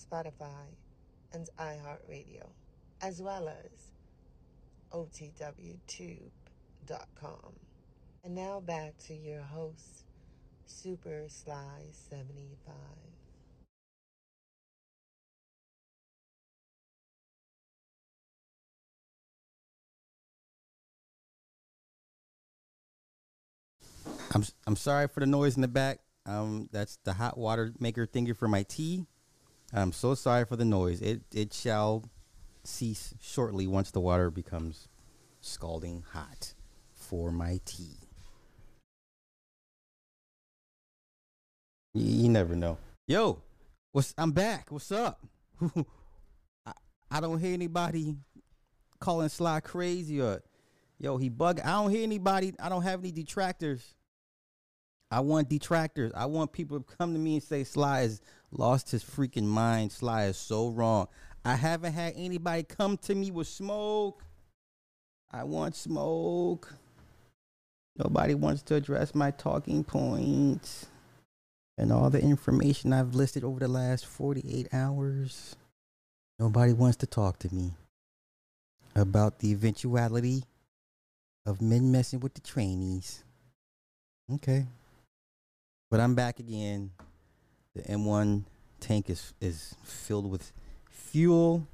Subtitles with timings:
[0.00, 0.74] Spotify,
[1.32, 2.46] and iHeartRadio,
[3.00, 3.92] as well as
[4.92, 6.30] OTWTube.com.
[8.24, 10.04] And now back to your host,
[10.66, 12.74] Super Sly 75.
[24.32, 25.98] I'm I'm sorry for the noise in the back.
[26.26, 29.06] Um, that's the hot water maker thingy for my tea.
[29.72, 31.00] I'm so sorry for the noise.
[31.00, 32.04] It it shall
[32.64, 34.88] cease shortly once the water becomes
[35.40, 36.54] scalding hot
[36.94, 37.96] for my tea.
[41.94, 42.78] You, you never know.
[43.06, 43.42] Yo,
[43.92, 44.70] what's I'm back.
[44.70, 45.20] What's up?
[46.66, 46.72] I,
[47.10, 48.16] I don't hear anybody
[48.98, 50.42] calling Sly crazy or
[50.98, 51.60] yo he bug.
[51.60, 52.54] I don't hear anybody.
[52.58, 53.94] I don't have any detractors.
[55.10, 56.12] I want detractors.
[56.14, 58.20] I want people to come to me and say Sly has
[58.52, 59.90] lost his freaking mind.
[59.92, 61.08] Sly is so wrong.
[61.44, 64.22] I haven't had anybody come to me with smoke.
[65.30, 66.72] I want smoke.
[67.96, 70.86] Nobody wants to address my talking points
[71.76, 75.56] and all the information I've listed over the last 48 hours.
[76.38, 77.72] Nobody wants to talk to me
[78.94, 80.44] about the eventuality
[81.46, 83.24] of men messing with the trainees.
[84.34, 84.66] Okay.
[85.90, 86.92] But I'm back again.
[87.74, 88.44] The M1
[88.78, 90.52] tank is is filled with
[90.88, 91.66] fuel.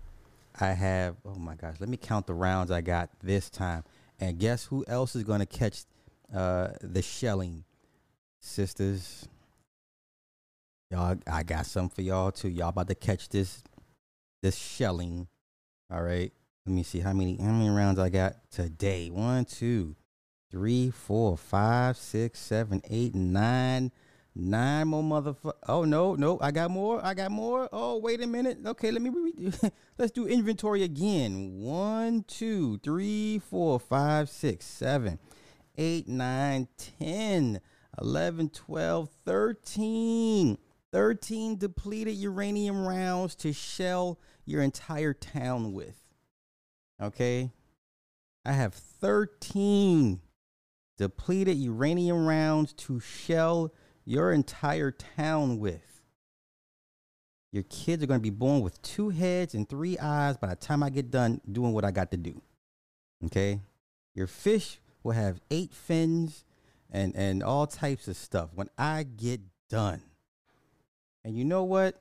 [0.58, 3.84] I have oh my gosh, let me count the rounds I got this time.
[4.18, 5.82] And guess who else is going to catch
[6.34, 7.64] uh, the shelling?
[8.40, 9.28] Sisters.
[10.90, 12.48] Y'all I got some for y'all too.
[12.48, 13.62] Y'all about to catch this
[14.42, 15.28] this shelling.
[15.90, 16.32] All right.
[16.64, 19.10] Let me see how many how many rounds I got today.
[19.10, 19.94] One, two,
[20.50, 23.92] three, four, five, six, seven, eight, nine.
[24.38, 25.54] Nine more motherfucker.
[25.66, 27.02] Oh no, no, I got more.
[27.02, 27.70] I got more.
[27.72, 28.58] Oh wait a minute.
[28.66, 29.50] Okay, let me re-
[29.98, 31.62] let's do inventory again.
[31.62, 35.18] One, two, three, four, five, six, seven,
[35.78, 37.62] eight, nine, ten,
[37.98, 40.58] eleven, twelve, thirteen.
[40.92, 46.00] 13 depleted uranium rounds to shell your entire town with.
[47.02, 47.50] Okay?
[48.46, 50.20] I have 13
[50.96, 53.74] depleted uranium rounds to shell
[54.06, 55.82] your entire town with.
[57.52, 60.56] Your kids are going to be born with two heads and three eyes by the
[60.56, 62.40] time I get done doing what I got to do.
[63.24, 63.60] Okay?
[64.14, 66.44] Your fish will have eight fins
[66.90, 70.02] and, and all types of stuff when I get done.
[71.24, 71.96] And you know what?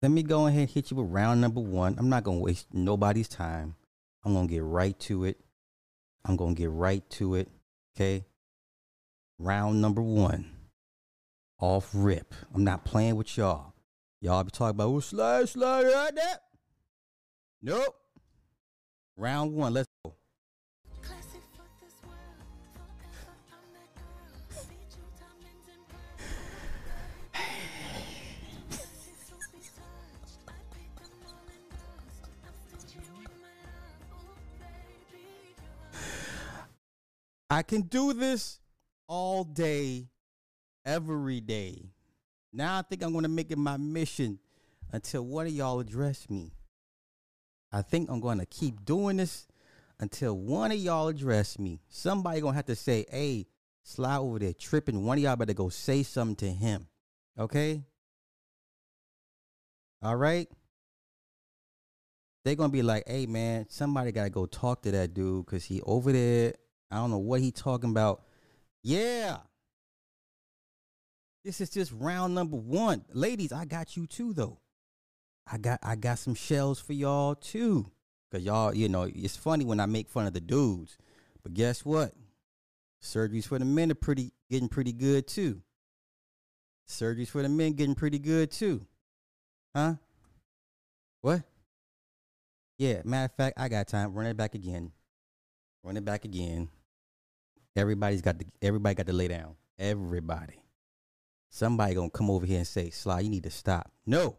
[0.00, 1.96] Let me go ahead and hit you with round number one.
[1.98, 3.74] I'm not going to waste nobody's time.
[4.24, 5.38] I'm going to get right to it.
[6.24, 7.48] I'm going to get right to it.
[7.96, 8.24] Okay?
[9.38, 10.50] Round number one.
[11.60, 12.34] Off rip.
[12.54, 13.72] I'm not playing with y'all.
[14.20, 16.38] Y'all be talking about, oh, slide, slide, right there.
[17.62, 17.94] Nope.
[19.16, 19.74] Round one.
[19.74, 20.14] Let's go.
[37.50, 38.60] I can do this
[39.08, 40.06] all day,
[40.84, 41.90] every day.
[42.52, 44.38] Now I think I'm going to make it my mission
[44.92, 46.52] until one of y'all address me.
[47.72, 49.46] I think I'm going to keep doing this
[50.00, 51.80] until one of y'all address me.
[51.88, 53.46] Somebody going to have to say, hey,
[53.82, 55.04] slide over there tripping.
[55.04, 56.86] One of y'all better go say something to him.
[57.38, 57.82] Okay?
[60.02, 60.48] All right?
[62.44, 65.44] They're going to be like, hey, man, somebody got to go talk to that dude
[65.44, 66.54] because he over there.
[66.90, 68.22] I don't know what he talking about.
[68.82, 69.38] Yeah.
[71.44, 73.04] This is just round number one.
[73.12, 74.58] Ladies, I got you too though.
[75.50, 77.90] I got I got some shells for y'all too.
[78.30, 80.98] Cause y'all, you know, it's funny when I make fun of the dudes.
[81.42, 82.12] But guess what?
[83.02, 85.62] Surgeries for the men are pretty getting pretty good too.
[86.86, 88.86] Surgeries for the men getting pretty good too.
[89.74, 89.94] Huh?
[91.22, 91.42] What?
[92.76, 94.14] Yeah, matter of fact, I got time.
[94.14, 94.92] Run it back again.
[95.82, 96.68] Run it back again.
[97.78, 99.54] Everybody's got to everybody got to lay down.
[99.78, 100.60] Everybody.
[101.48, 103.92] somebody gonna come over here and say, Sly, you need to stop.
[104.04, 104.36] No.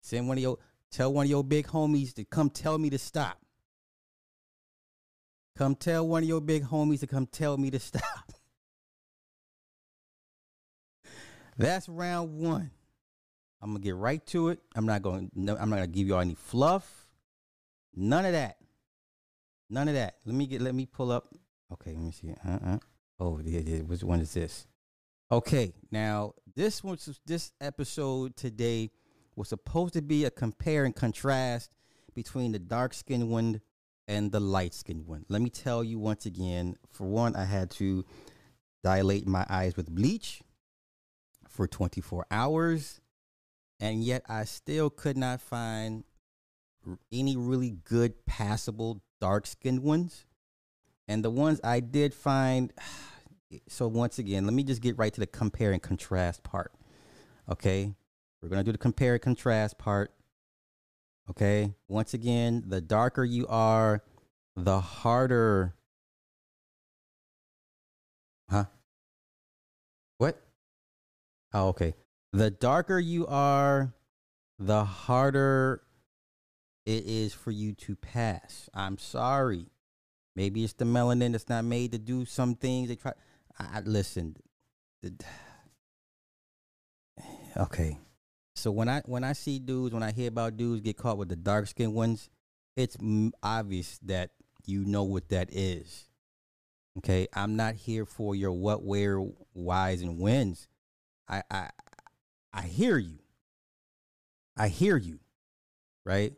[0.00, 0.58] Send one of your
[0.92, 3.38] tell one of your big homies to come tell me to stop.
[5.58, 8.32] Come tell one of your big homies to come tell me to stop.
[11.58, 12.70] That's round one.
[13.60, 14.60] I'm gonna get right to it.
[14.76, 15.32] I'm not going.
[15.34, 17.08] No, I'm not gonna give y'all any fluff.
[17.96, 18.56] None of that.
[19.70, 20.16] None of that.
[20.26, 20.60] Let me get.
[20.60, 21.32] Let me pull up.
[21.72, 21.92] Okay.
[21.92, 22.34] Let me see.
[22.46, 22.58] Uh.
[22.64, 22.78] uh
[23.22, 23.80] Oh, yeah, yeah.
[23.80, 24.66] Which one is this?
[25.30, 25.74] Okay.
[25.90, 28.90] Now this was this episode today
[29.36, 31.76] was supposed to be a compare and contrast
[32.14, 33.60] between the dark skinned one
[34.08, 35.24] and the light skinned one.
[35.28, 36.76] Let me tell you once again.
[36.90, 38.04] For one, I had to
[38.82, 40.42] dilate my eyes with bleach
[41.48, 43.00] for 24 hours
[43.78, 46.04] and yet I still could not find
[47.12, 50.24] any really good passable dark skinned ones.
[51.08, 52.72] And the ones I did find,
[53.68, 56.72] so once again, let me just get right to the compare and contrast part.
[57.50, 57.94] Okay.
[58.42, 60.12] We're going to do the compare and contrast part.
[61.28, 61.74] Okay.
[61.88, 64.02] Once again, the darker you are,
[64.56, 65.74] the harder.
[68.48, 68.64] Huh?
[70.18, 70.40] What?
[71.52, 71.94] Oh, okay
[72.32, 73.92] the darker you are,
[74.58, 75.82] the harder
[76.86, 78.68] it is for you to pass.
[78.74, 79.66] I'm sorry.
[80.36, 82.88] Maybe it's the melanin that's not made to do some things.
[82.88, 83.12] They try.
[83.58, 84.36] I, I listen.
[87.56, 87.98] okay.
[88.54, 91.28] So when I when I see dudes, when I hear about dudes get caught with
[91.28, 92.28] the dark skinned ones,
[92.76, 92.96] it's
[93.42, 94.30] obvious that
[94.66, 96.10] you know what that is.
[96.98, 99.18] Okay, I'm not here for your what, where,
[99.54, 100.68] whys, and whens.
[101.28, 101.70] I, I
[102.52, 103.18] I hear you.
[104.56, 105.20] I hear you,
[106.04, 106.34] right?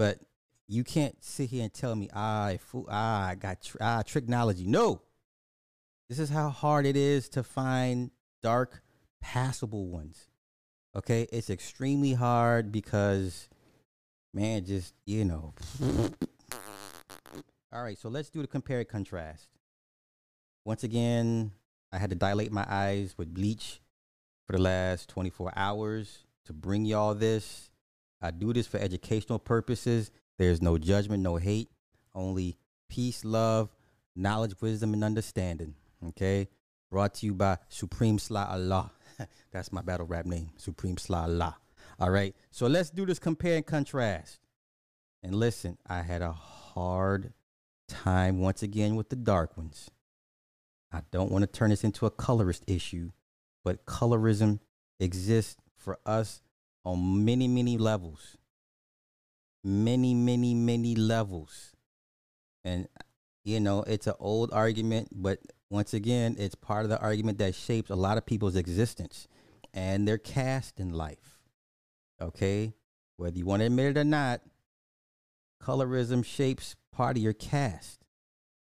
[0.00, 0.18] But
[0.66, 4.66] you can't sit here and tell me, I, fool, ah, I got tr- ah, technology.
[4.66, 5.02] No,
[6.08, 8.10] this is how hard it is to find
[8.42, 8.82] dark,
[9.20, 10.30] passable ones.
[10.96, 13.50] Okay, it's extremely hard because,
[14.32, 15.52] man, just you know.
[17.70, 19.48] All right, so let's do the compare and contrast.
[20.64, 21.52] Once again,
[21.92, 23.82] I had to dilate my eyes with bleach
[24.46, 27.69] for the last 24 hours to bring y'all this.
[28.22, 30.10] I do this for educational purposes.
[30.38, 31.68] There's no judgment, no hate,
[32.14, 32.56] only
[32.88, 33.70] peace, love,
[34.14, 35.74] knowledge, wisdom, and understanding.
[36.08, 36.48] Okay?
[36.90, 38.90] Brought to you by Supreme Sly Allah.
[39.52, 41.56] That's my battle rap name, Supreme Sly Allah.
[41.98, 42.34] All right.
[42.50, 44.40] So let's do this compare and contrast.
[45.22, 47.32] And listen, I had a hard
[47.88, 49.90] time once again with the dark ones.
[50.92, 53.10] I don't want to turn this into a colorist issue,
[53.64, 54.60] but colorism
[54.98, 56.42] exists for us
[56.84, 58.36] on many, many levels.
[59.62, 61.72] Many, many, many levels.
[62.64, 62.88] And,
[63.44, 65.40] you know, it's an old argument, but
[65.70, 69.28] once again, it's part of the argument that shapes a lot of people's existence
[69.72, 71.38] and their caste in life.
[72.20, 72.74] Okay?
[73.16, 74.40] Whether you want to admit it or not,
[75.62, 78.00] colorism shapes part of your caste.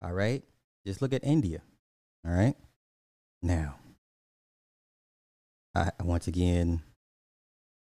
[0.03, 0.43] All right?
[0.87, 1.63] Just look at India.
[2.25, 2.57] All right?
[3.43, 3.77] Now,
[5.75, 6.83] I once again,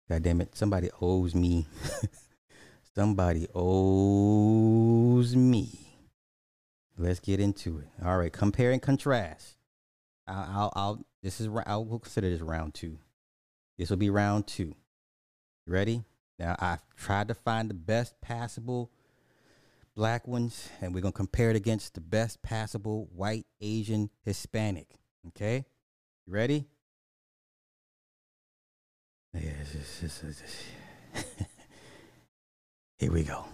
[0.08, 1.66] God damn it, somebody owes me.
[2.94, 5.80] somebody owes me.
[6.96, 7.88] Let's get into it.
[8.04, 9.56] All right, compare and contrast.
[10.26, 12.98] I'll, I'll, I'll this is I'll consider this round two.
[13.78, 14.74] This will be round two.
[15.66, 16.04] You ready?
[16.38, 18.90] Now I've tried to find the best passable
[19.96, 24.88] black ones, and we're gonna compare it against the best passable white, Asian, Hispanic.
[25.28, 25.64] Okay,
[26.26, 26.66] you ready?
[32.98, 33.44] Here we go.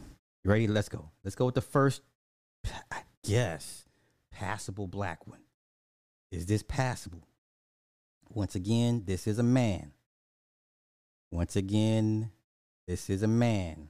[0.45, 0.67] You ready?
[0.67, 1.11] Let's go.
[1.25, 2.03] Let's go with the first,
[2.91, 3.87] I guess,
[4.31, 5.41] passable black one.
[6.31, 7.27] Is this passable?
[8.29, 9.93] Once again, this is a man.
[11.33, 12.31] Once again,
[12.87, 13.89] this is a man.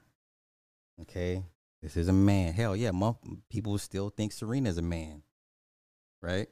[1.02, 1.44] Okay?
[1.82, 2.52] This is a man.
[2.52, 2.92] Hell yeah,
[3.48, 5.22] people still think Serena's a man.
[6.22, 6.48] Right?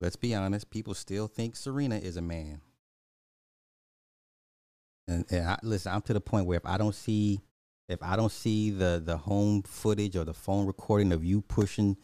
[0.00, 2.60] Let's be honest, people still think Serena is a man.
[5.08, 7.40] And, and I, listen, I'm to the point where if I don't see,
[7.88, 11.96] if I don't see the the home footage or the phone recording of you pushing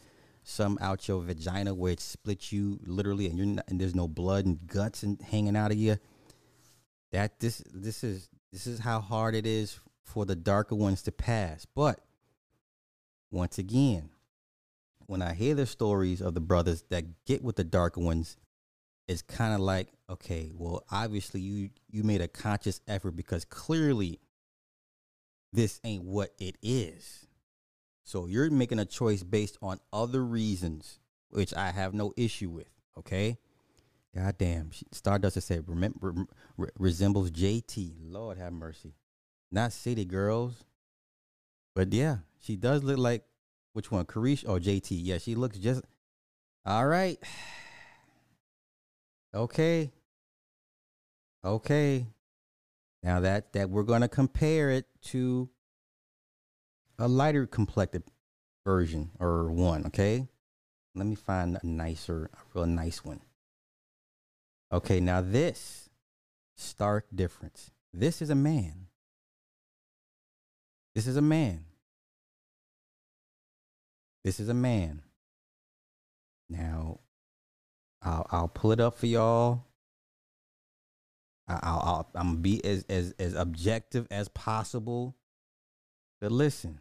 [0.43, 4.07] some out your vagina where it splits you literally, and you're not, and there's no
[4.07, 5.97] blood and guts and hanging out of you,
[7.11, 11.11] that this this is this is how hard it is for the darker ones to
[11.11, 11.65] pass.
[11.75, 11.99] But
[13.31, 14.09] once again,
[15.05, 18.37] when I hear the stories of the brothers that get with the darker ones,
[19.07, 24.19] it's kind of like okay well obviously you you made a conscious effort because clearly
[25.51, 27.25] this ain't what it is
[28.03, 32.69] so you're making a choice based on other reasons which i have no issue with
[32.97, 33.37] Okay.
[34.15, 34.71] God damn.
[34.91, 36.13] Stardust has said remember
[36.57, 37.95] re- resembles JT.
[38.01, 38.95] Lord have mercy.
[39.51, 40.63] Not City Girls.
[41.75, 43.23] But yeah, she does look like
[43.73, 44.05] which one?
[44.05, 44.87] Karish or oh, JT?
[44.91, 45.83] Yeah, she looks just
[46.65, 47.19] all right.
[49.35, 49.91] Okay.
[51.43, 52.07] Okay.
[53.03, 55.49] Now that that we're gonna compare it to
[56.97, 58.03] a lighter complected
[58.65, 60.27] version or one, okay?
[60.95, 63.19] Let me find a nicer, a real nice one.
[64.71, 65.89] Okay, now this
[66.55, 67.71] stark difference.
[67.93, 68.87] This is a man.
[70.95, 71.65] This is a man.
[74.23, 75.03] This is a man.
[76.49, 76.99] Now,
[78.05, 79.65] I'll I'll pull it up for y'all.
[81.47, 85.15] I- I'll, I'll I'm be as as as objective as possible.
[86.21, 86.79] But listen,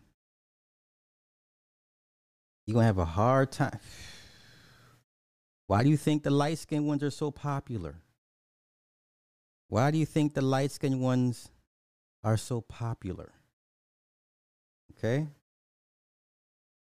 [2.66, 3.78] you're gonna have a hard time.
[5.66, 7.96] Why do you think the light skinned ones are so popular?
[9.68, 11.48] Why do you think the light skinned ones
[12.22, 13.32] are so popular?
[14.92, 15.26] Okay?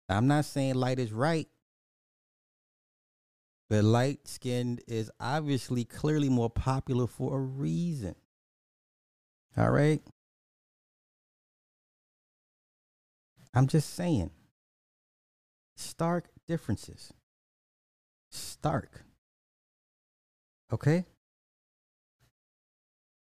[0.08, 1.46] I'm not saying light is right,
[3.70, 8.16] but light skinned is obviously clearly more popular for a reason.
[9.56, 10.02] All right?
[13.54, 14.32] I'm just saying.
[15.76, 17.12] Stark differences.
[18.28, 19.04] Stark.
[20.72, 21.04] Okay?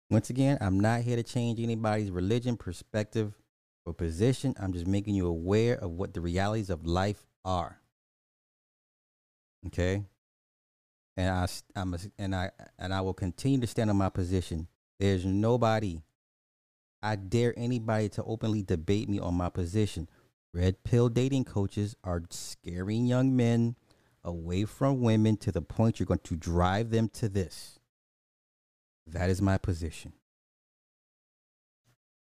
[0.10, 3.34] Once again, I'm not here to change anybody's religion, perspective,
[3.86, 4.56] or position.
[4.60, 7.80] I'm just making you aware of what the realities of life are.
[9.68, 10.06] Okay?
[11.16, 14.68] And I I'm a, and I and I will continue to stand on my position.
[15.00, 16.02] There's nobody
[17.04, 20.08] I dare anybody to openly debate me on my position.
[20.54, 23.76] Red pill dating coaches are scaring young men
[24.24, 27.78] away from women to the point you're going to drive them to this.
[29.06, 30.14] That is my position.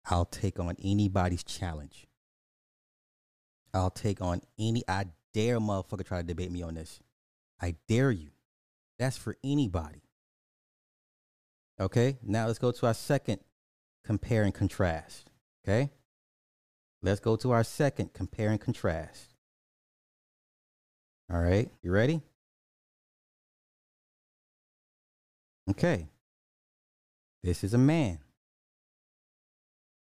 [0.09, 2.07] I'll take on anybody's challenge.
[3.73, 6.99] I'll take on any, I dare motherfucker try to debate me on this.
[7.61, 8.31] I dare you.
[8.99, 10.03] That's for anybody.
[11.79, 13.39] Okay, now let's go to our second
[14.05, 15.31] compare and contrast.
[15.65, 15.91] Okay,
[17.01, 19.33] let's go to our second compare and contrast.
[21.31, 22.21] All right, you ready?
[25.69, 26.09] Okay,
[27.43, 28.19] this is a man.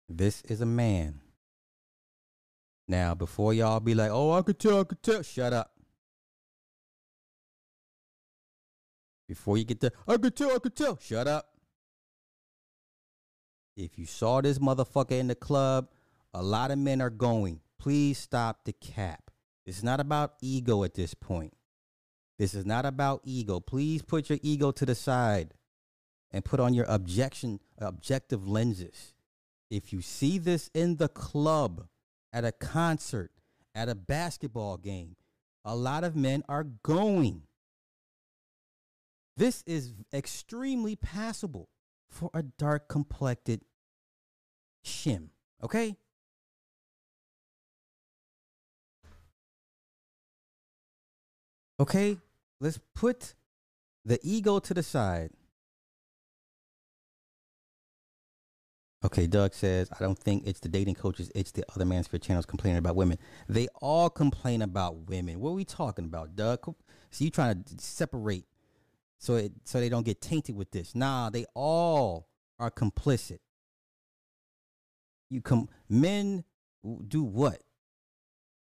[0.08, 1.20] This is a man.
[2.86, 5.72] Now, before y'all be like, oh, I could tell, I could tell, shut up.
[9.28, 11.50] Before you get the, I could tell, I could tell, shut up.
[13.76, 15.88] If you saw this motherfucker in the club,
[16.34, 17.60] a lot of men are going.
[17.78, 19.30] Please stop the cap.
[19.66, 21.54] It's not about ego at this point.
[22.38, 23.60] This is not about ego.
[23.60, 25.54] Please put your ego to the side
[26.30, 29.14] and put on your objection objective lenses.
[29.70, 31.86] If you see this in the club,
[32.32, 33.30] at a concert,
[33.74, 35.16] at a basketball game,
[35.64, 37.42] a lot of men are going.
[39.38, 41.68] This is extremely passable
[42.10, 43.60] for a dark complected
[44.84, 45.28] shim,
[45.62, 45.96] okay?
[51.78, 52.18] Okay,
[52.60, 53.36] let's put
[54.04, 55.30] the ego to the side.
[59.04, 62.44] Okay, Doug says, I don't think it's the dating coaches, it's the other manosphere channels
[62.44, 63.18] complaining about women.
[63.48, 65.38] They all complain about women.
[65.38, 66.74] What are we talking about, Doug?
[67.12, 68.44] So you trying to separate
[69.18, 70.94] so it so they don't get tainted with this.
[70.94, 73.38] Nah, they all are complicit.
[75.30, 76.44] You come men
[77.06, 77.62] do what?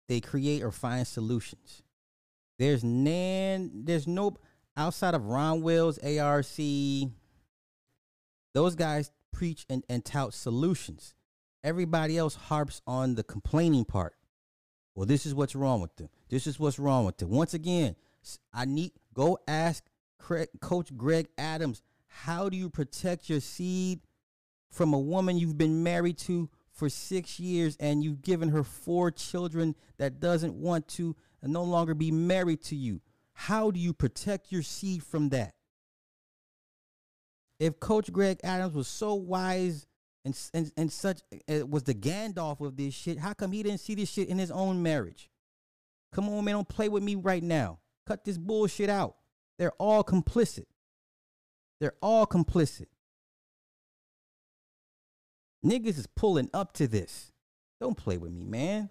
[0.08, 1.84] They create or find solutions.
[2.60, 4.38] There's nan there's no
[4.78, 6.46] outside of Ron Wills, ARC,
[8.54, 11.16] those guys preach and, and tout solutions.
[11.64, 14.16] Everybody else harps on the complaining part.
[14.96, 16.10] Well, this is what's wrong with them.
[16.30, 17.30] This is what's wrong with them.
[17.30, 17.96] Once again,
[18.54, 19.84] I need go ask
[20.24, 24.00] Craig, Coach Greg Adams, how do you protect your seed
[24.70, 29.12] from a woman you've been married to for six years and you've given her four
[29.12, 33.02] children that doesn't want to and no longer be married to you?
[33.34, 35.56] How do you protect your seed from that?
[37.60, 39.88] If Coach Greg Adams was so wise
[40.24, 43.82] and and, and such uh, was the Gandalf of this shit, how come he didn't
[43.82, 45.30] see this shit in his own marriage?
[46.14, 47.80] Come on, man, don't play with me right now.
[48.06, 49.18] Cut this bullshit out.
[49.58, 50.66] They're all complicit.
[51.80, 52.88] They're all complicit.
[55.66, 57.32] Niggas is pulling up to this.
[57.80, 58.90] Don't play with me, man.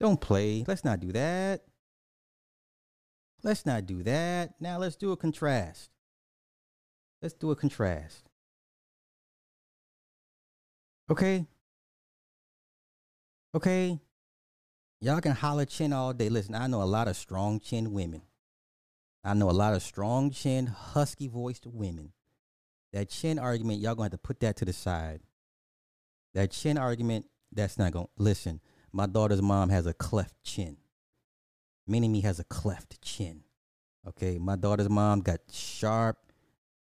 [0.00, 0.64] Don't play.
[0.66, 1.62] Let's not do that.
[3.42, 4.54] Let's not do that.
[4.60, 5.90] Now let's do a contrast.
[7.20, 8.28] Let's do a contrast.
[11.10, 11.46] Okay?
[13.54, 13.98] Okay?
[15.00, 16.28] Y'all can holler chin all day.
[16.28, 18.22] Listen, I know a lot of strong chin women.
[19.22, 22.12] I know a lot of strong chin, husky voiced women.
[22.92, 25.20] That chin argument, y'all gonna have to put that to the side.
[26.34, 28.60] That chin argument, that's not gonna listen.
[28.92, 30.78] My daughter's mom has a cleft chin.
[31.86, 33.42] Mini me has a cleft chin.
[34.06, 36.16] Okay, my daughter's mom got sharp,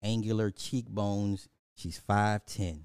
[0.04, 1.48] angular cheekbones.
[1.74, 2.82] She's 5'10.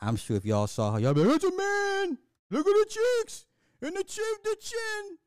[0.00, 2.18] I'm sure if y'all saw her, y'all be like, that's a man.
[2.50, 3.47] Look at the cheeks
[3.80, 5.18] and the the chin.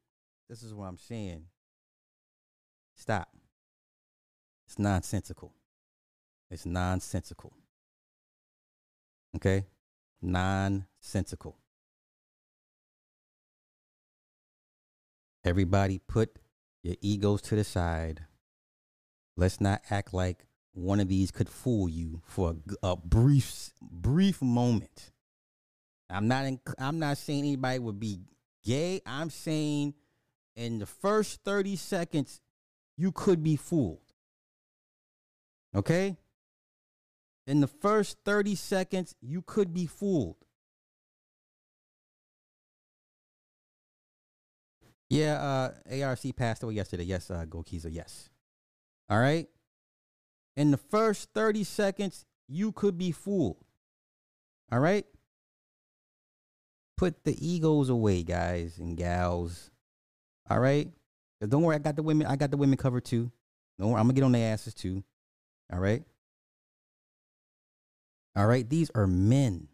[0.49, 1.45] This is what I'm saying.
[2.95, 3.29] Stop.
[4.67, 5.53] It's nonsensical.
[6.49, 7.53] It's nonsensical.
[9.35, 9.65] Okay?
[10.21, 11.57] Nonsensical.
[15.43, 16.37] Everybody put
[16.83, 18.21] your egos to the side.
[19.37, 24.41] Let's not act like one of these could fool you for a, a brief brief
[24.41, 25.11] moment.
[26.09, 28.19] I'm not in, I'm not saying anybody would be
[28.63, 29.01] gay.
[29.05, 29.93] I'm saying
[30.55, 32.41] in the first 30 seconds
[32.97, 33.99] you could be fooled.
[35.75, 36.17] Okay?
[37.47, 40.37] In the first 30 seconds you could be fooled.
[45.09, 47.03] Yeah, uh, ARC passed away yesterday.
[47.03, 48.29] Yes, uh, Gokiza, yes.
[49.09, 49.49] All right.
[50.55, 53.57] In the first 30 seconds, you could be fooled.
[54.71, 55.05] All right.
[57.01, 59.71] Put the egos away, guys and gals.
[60.47, 60.87] All right.
[61.41, 62.27] Don't worry, I got the women.
[62.27, 63.31] I got the women covered too.
[63.79, 65.03] Don't worry, I'm gonna get on their asses too.
[65.73, 66.03] All right.
[68.35, 68.69] All right.
[68.69, 69.67] These are men.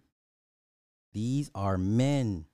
[1.12, 2.46] These are men.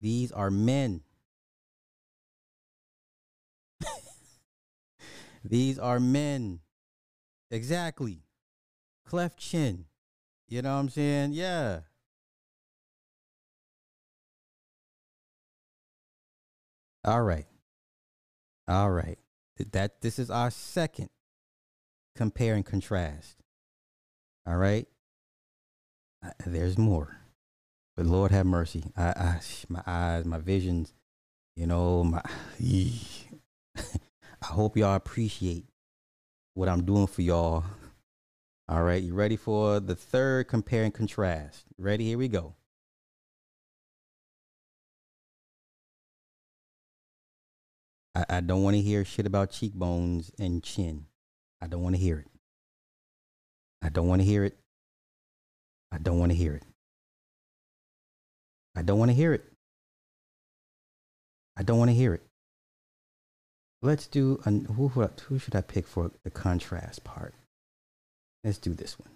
[0.00, 1.02] These are men.
[5.44, 6.60] These are men.
[7.50, 8.22] Exactly.
[9.04, 9.84] Cleft chin.
[10.48, 11.34] You know what I'm saying?
[11.34, 11.80] Yeah.
[17.06, 17.46] All right.
[18.66, 19.18] All right.
[19.72, 21.08] That this is our second
[22.16, 23.36] compare and contrast.
[24.46, 24.88] All right.
[26.24, 27.20] Uh, there's more.
[27.96, 28.84] But Lord have mercy.
[28.96, 30.92] I, I my eyes, my visions,
[31.54, 32.22] you know, my
[33.76, 35.66] I hope y'all appreciate
[36.54, 37.64] what I'm doing for y'all.
[38.68, 41.64] All right, you ready for the third compare and contrast?
[41.78, 42.06] Ready?
[42.06, 42.56] Here we go.
[48.16, 51.04] I, I don't want to hear shit about cheekbones and chin.
[51.60, 52.26] I don't want to hear it.
[53.82, 54.56] I don't want to hear it.
[55.92, 56.62] I don't want to hear it.
[58.74, 59.44] I don't want to hear it.
[61.58, 62.22] I don't want to hear it.
[63.82, 67.34] Let's do an, who, who should I pick for the contrast part?
[68.42, 69.10] Let's do this one.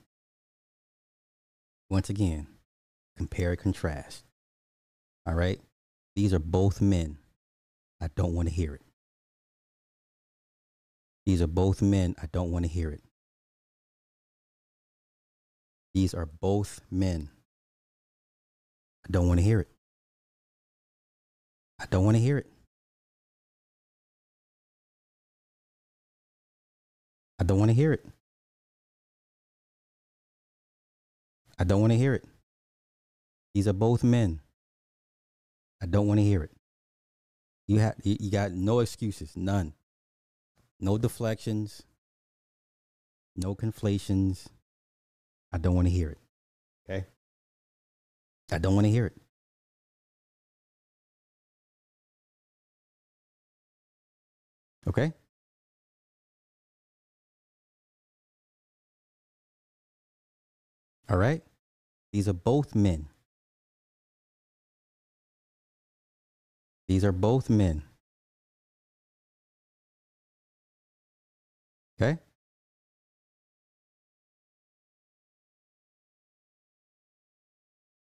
[1.88, 2.46] Once again,
[3.16, 4.24] compare and contrast.
[5.26, 5.60] All right?
[6.16, 7.16] These are both men.
[8.00, 8.82] I don't want to hear it.
[11.26, 12.14] These are both men.
[12.20, 13.02] I don't want to hear it.
[15.94, 17.30] These are both men.
[19.04, 19.68] I don't want to hear it.
[21.78, 22.46] I don't want to hear it.
[27.38, 28.04] I don't want to hear it.
[31.58, 32.24] I don't want to hear it.
[33.54, 34.40] These are both men.
[35.82, 36.50] I don't want to hear it.
[37.66, 39.72] You have you got no excuses, none.
[40.80, 41.82] No deflections.
[43.36, 44.48] No conflations.
[45.52, 46.18] I don't want to hear it.
[46.88, 47.06] Okay?
[48.50, 49.16] I don't want to hear it.
[54.88, 55.12] Okay?
[61.08, 61.42] All right?
[62.12, 63.08] These are both men.
[66.88, 67.82] These are both men.
[72.00, 72.18] Okay?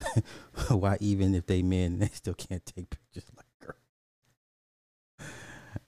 [0.69, 3.75] Why, even if they men, they still can't take pictures like her.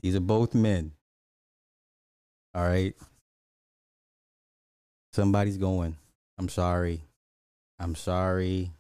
[0.02, 0.92] These are both men.
[2.54, 2.94] All right.
[5.14, 5.96] Somebody's going.
[6.38, 7.04] I'm sorry.
[7.80, 8.72] I'm sorry.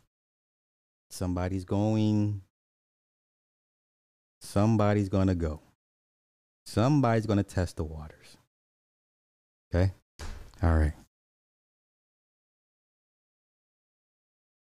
[1.09, 2.41] Somebody's going.
[4.41, 5.61] Somebody's to go.
[6.65, 8.22] Somebody's to test the waters.
[9.73, 9.91] Okay?
[10.61, 10.93] All right.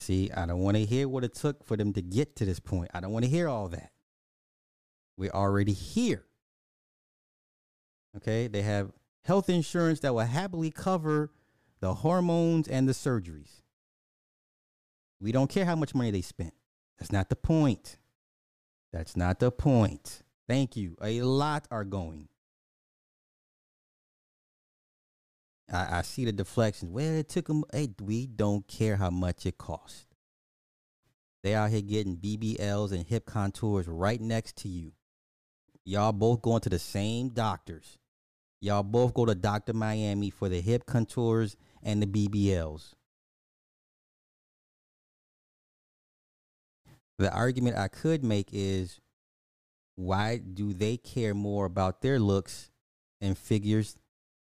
[0.01, 2.61] See, I don't want to hear what it took for them to get to this
[2.61, 2.91] point.
[2.95, 3.91] I don't want to hear all that.
[5.17, 6.25] We're already here.
[8.17, 8.93] Okay, they have
[9.25, 11.33] health insurance that will happily cover
[11.81, 13.63] the hormones and the surgeries.
[15.21, 16.55] We don't care how much money they spent.
[16.99, 17.99] That's not the point.
[18.93, 20.23] That's not the point.
[20.49, 20.97] Thank you.
[21.03, 22.29] A lot are going.
[25.73, 26.91] I, I see the deflections.
[26.91, 27.65] Well, it took them.
[27.73, 30.07] Hey, we don't care how much it costs.
[31.43, 34.93] They out here getting BBLs and hip contours right next to you.
[35.85, 37.99] Y'all both going to the same doctors.
[38.61, 39.73] Y'all both go to Dr.
[39.73, 42.95] Miami for the hip contours and the BBLs.
[47.19, 49.01] The argument I could make is
[49.95, 52.71] why do they care more about their looks
[53.21, 53.97] and figures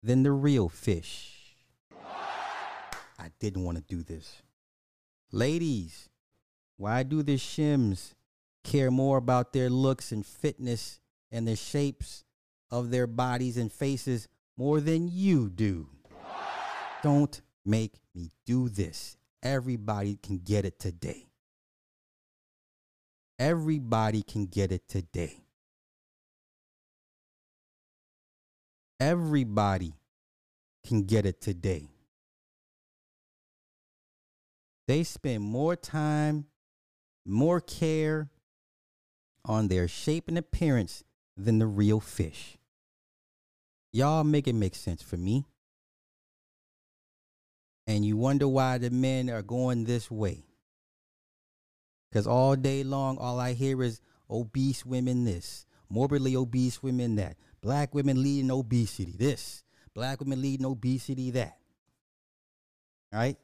[0.02, 1.34] than the real fish?
[3.18, 4.42] I didn't want to do this.
[5.32, 6.08] Ladies,
[6.76, 8.14] why do the shims
[8.62, 11.00] care more about their looks and fitness
[11.32, 12.24] and the shapes
[12.70, 15.88] of their bodies and faces more than you do?
[17.02, 19.16] Don't make me do this.
[19.42, 21.26] Everybody can get it today.
[23.38, 25.44] Everybody can get it today.
[29.00, 29.94] Everybody
[30.86, 31.88] can get it today.
[34.88, 36.46] They spend more time,
[37.26, 38.30] more care
[39.44, 41.04] on their shape and appearance
[41.36, 42.56] than the real fish.
[43.92, 45.44] Y'all make it make sense for me.
[47.86, 50.44] And you wonder why the men are going this way.
[52.10, 57.36] Because all day long, all I hear is obese women this, morbidly obese women that,
[57.60, 61.56] black women leading obesity this, black women leading obesity that.
[63.12, 63.36] Right?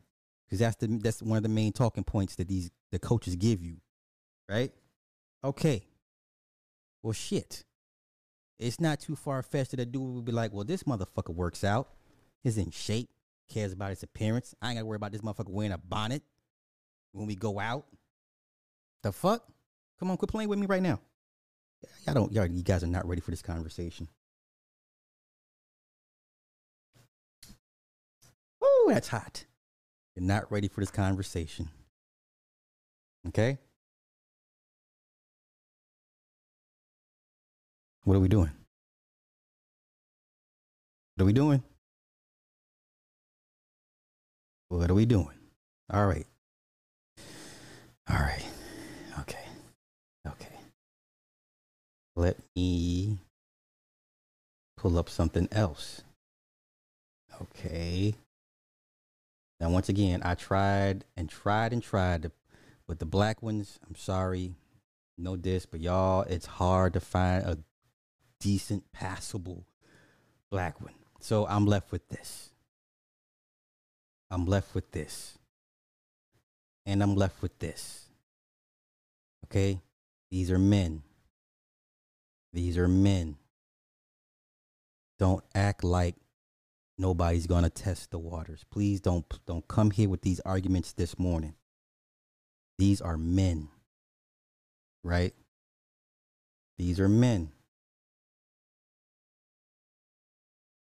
[0.45, 3.63] Because that's the that's one of the main talking points that these the coaches give
[3.63, 3.77] you.
[4.49, 4.73] Right?
[5.43, 5.87] Okay.
[7.03, 7.65] Well shit.
[8.59, 11.65] It's not too far fetched that a dude would be like, well, this motherfucker works
[11.65, 11.89] out,
[12.45, 13.11] is in shape,
[13.49, 14.55] cares about his appearance.
[14.63, 16.23] I ain't gotta worry about this motherfucker wearing a bonnet
[17.13, 17.87] when we go out.
[19.03, 19.45] The fuck?
[19.99, 21.01] Come on, quit playing with me right now.
[22.07, 24.09] Y'all don't, y'all, you guys are not ready for this conversation.
[28.63, 29.45] Ooh, that's hot.
[30.15, 31.69] You're not ready for this conversation.
[33.29, 33.59] Okay?
[38.05, 38.51] What are we doing?
[41.17, 41.63] What are we doing?
[44.69, 45.39] What are we doing?
[45.93, 46.27] All right.
[48.11, 48.44] All right.
[52.17, 53.19] Let me
[54.77, 56.03] pull up something else.
[57.41, 58.15] Okay.
[59.61, 62.33] Now, once again, I tried and tried and tried to,
[62.87, 63.79] with the black ones.
[63.89, 64.53] I'm sorry,
[65.17, 67.59] no disc, but y'all, it's hard to find a
[68.41, 69.65] decent, passable
[70.51, 70.95] black one.
[71.21, 72.51] So I'm left with this.
[74.31, 75.39] I'm left with this.
[76.87, 78.09] And I'm left with this.
[79.47, 79.81] Okay?
[80.31, 81.03] These are men.
[82.55, 83.37] These are men.
[85.19, 86.15] Don't act like
[86.97, 88.65] nobody's going to test the waters.
[88.71, 91.55] Please don't don't come here with these arguments this morning.
[92.79, 93.71] These are men.
[95.03, 95.35] Right?
[96.79, 97.51] These are men.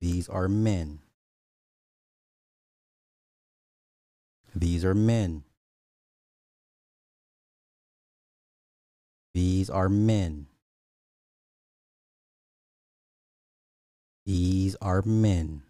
[0.02, 0.98] These are men.
[4.54, 5.44] These are men.
[9.32, 10.48] These are men.
[14.24, 15.62] These are men.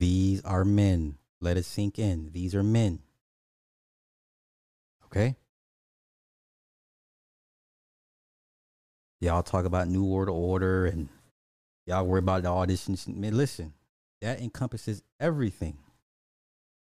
[0.00, 1.16] These are men.
[1.40, 2.30] Let it sink in.
[2.32, 3.00] These are men.
[5.06, 5.36] Okay?
[9.20, 11.08] Y'all talk about New World Order and
[11.86, 12.88] y'all worry about all this.
[13.06, 13.72] Man, listen,
[14.20, 15.78] that encompasses everything.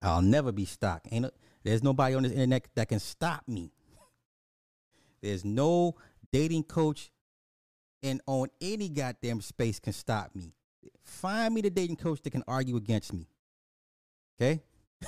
[0.01, 1.09] I'll never be stopped.
[1.11, 1.33] Ain't a,
[1.65, 3.73] there's nobody on this internet that can stop me.
[5.23, 5.97] There's no
[6.33, 7.11] dating coach
[8.03, 10.53] and on any goddamn space can stop me.
[11.03, 13.27] Find me the dating coach that can argue against me.
[14.41, 14.63] Okay?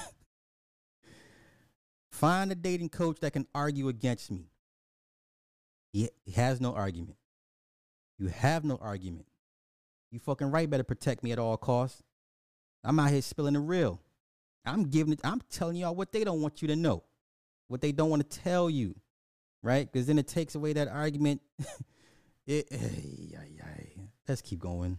[2.11, 4.51] Find a dating coach that can argue against me.
[5.93, 7.17] He has no argument.
[8.19, 9.27] You have no argument.
[10.11, 12.03] You fucking right better protect me at all costs.
[12.85, 14.01] I'm out here spilling the real.
[14.65, 17.03] I'm giving it, I'm telling y'all what they don't want you to know.
[17.69, 18.95] What they don't want to tell you.
[19.63, 19.91] Right?
[19.91, 21.41] Because then it takes away that argument
[22.47, 23.87] It, ay, ay, ay.
[24.27, 24.99] Let's keep going.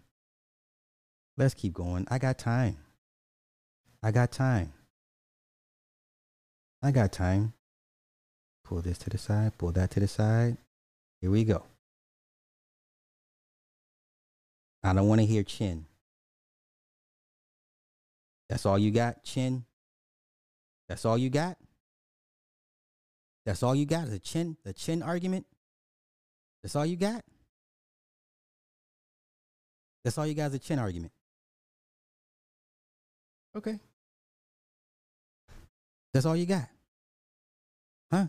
[1.37, 2.07] Let's keep going.
[2.09, 2.77] I got time.
[4.01, 4.73] I got time.
[6.81, 7.53] I got time.
[8.63, 10.57] Pull this to the side, pull that to the side.
[11.21, 11.63] Here we go.
[14.83, 15.85] I don't want to hear chin.
[18.49, 19.65] That's all you got, chin?
[20.87, 21.57] That's all you got?
[23.45, 24.09] That's all you got?
[24.09, 25.45] The chin, the chin argument?
[26.61, 27.23] That's all you got?
[30.03, 31.11] That's all you guys is a chin argument.
[33.55, 33.79] Okay.
[36.13, 36.67] That's all you got.
[38.11, 38.27] Huh?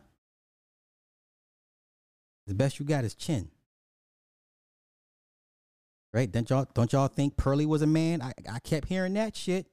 [2.47, 3.51] The best you got is chin.
[6.13, 6.31] Right?
[6.31, 8.23] Don't y'all don't y'all think Pearly was a man?
[8.23, 9.67] I I kept hearing that shit.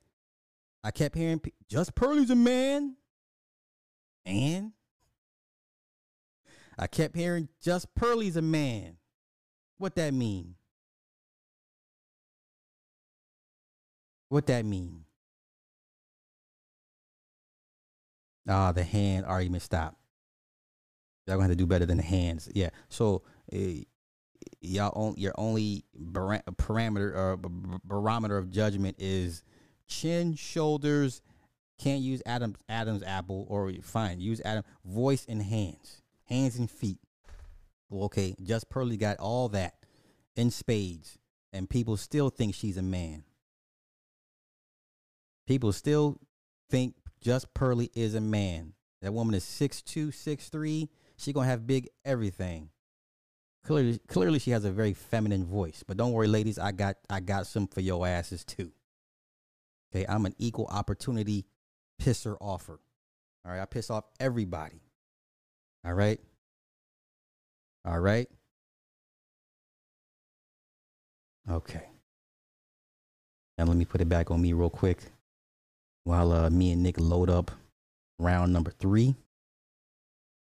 [0.83, 2.95] I kept hearing just Pearly's a man.
[4.25, 4.71] And
[6.77, 8.97] I kept hearing just Pearly's a man.
[9.77, 10.55] What that mean?
[14.31, 15.03] What that mean?
[18.47, 19.97] Ah, the hand argument stop.
[21.27, 22.47] Y'all gonna have to do better than the hands.
[22.55, 22.69] Yeah.
[22.87, 23.57] So uh,
[24.61, 27.49] y'all on, your only bar- parameter or b-
[27.83, 29.43] barometer of judgment is
[29.89, 31.21] chin, shoulders.
[31.77, 36.99] Can't use Adam's Adam's apple or fine use Adam voice and hands, hands and feet.
[37.91, 39.73] Okay, just Pearly got all that
[40.37, 41.17] in spades,
[41.51, 43.25] and people still think she's a man.
[45.47, 46.19] People still
[46.69, 48.73] think just Pearly is a man.
[49.01, 50.89] That woman is six two, six three.
[51.17, 52.69] She gonna have big everything.
[53.63, 55.83] Clearly, clearly she has a very feminine voice.
[55.85, 58.71] But don't worry, ladies, I got I got some for your asses too.
[59.93, 61.45] Okay, I'm an equal opportunity
[62.01, 62.79] pisser offer.
[63.45, 64.81] All right, I piss off everybody.
[65.85, 66.19] All right.
[67.85, 68.27] All right.
[71.49, 71.87] Okay.
[73.57, 75.11] And let me put it back on me real quick
[76.03, 77.51] while uh, me and Nick load up
[78.19, 79.15] round number three.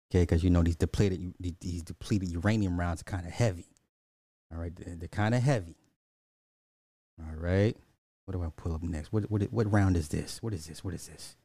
[0.09, 3.67] Okay, because you know these depleted these depleted uranium rounds are kind of heavy.
[4.51, 5.75] All right, they're, they're kind of heavy.
[7.19, 7.75] All right,
[8.25, 9.11] what do I pull up next?
[9.11, 10.41] What what what round is this?
[10.41, 10.83] What is this?
[10.83, 11.35] What is this?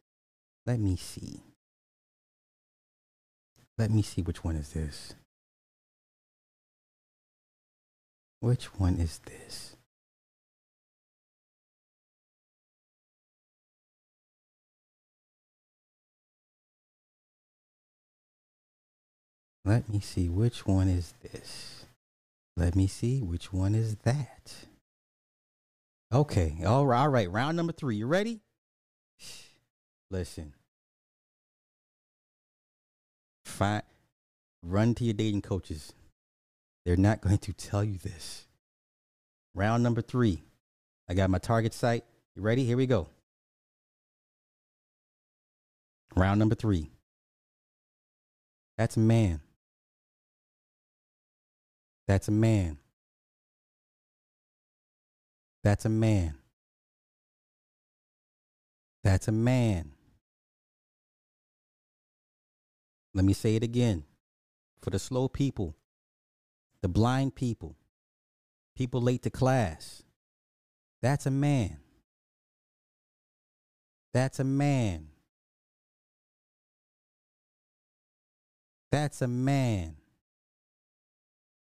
[0.67, 1.43] Let me see.
[3.79, 5.15] Let me see which one is this.
[8.41, 9.77] Which one is this?
[19.64, 21.85] Let me see which one is this.
[22.57, 24.53] Let me see which one is that.
[26.12, 27.31] Okay, all right, all right.
[27.31, 27.96] Round number three.
[27.96, 28.40] You ready?
[30.11, 30.53] Listen.
[33.44, 33.83] Fine.
[34.62, 35.92] Run to your dating coaches.
[36.85, 38.46] They're not going to tell you this.
[39.55, 40.42] Round number three.
[41.09, 42.05] I got my target site.
[42.35, 42.64] You ready?
[42.64, 43.09] Here we go.
[46.16, 46.90] Round number three.
[48.77, 49.40] That's man.
[52.07, 52.79] That's a man.
[55.62, 56.35] That's a man.
[59.05, 59.93] That's a man.
[63.15, 64.05] Let me say it again
[64.81, 65.77] for the slow people,
[66.81, 67.77] the blind people,
[68.77, 70.03] people late to class.
[71.03, 71.79] That's a man.
[74.12, 75.09] That's a man.
[78.91, 79.97] That's a man.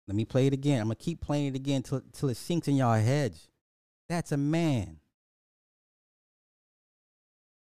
[0.08, 0.80] Let me play it again.
[0.80, 3.46] I'm gonna keep playing it again till till it sinks in y'all heads.
[4.08, 5.00] That's a man.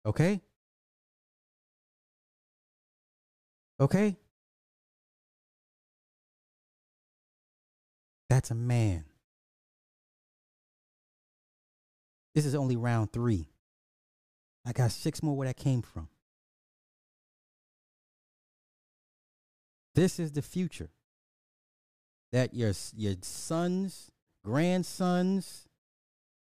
[0.06, 0.40] Okay?
[3.80, 4.16] Okay?
[8.30, 9.06] That's a man.
[12.36, 13.50] This is only round three.
[14.64, 16.08] I got six more where that came from.
[19.96, 20.92] This is the future
[22.32, 24.12] that your your sons,
[24.44, 25.68] grandsons,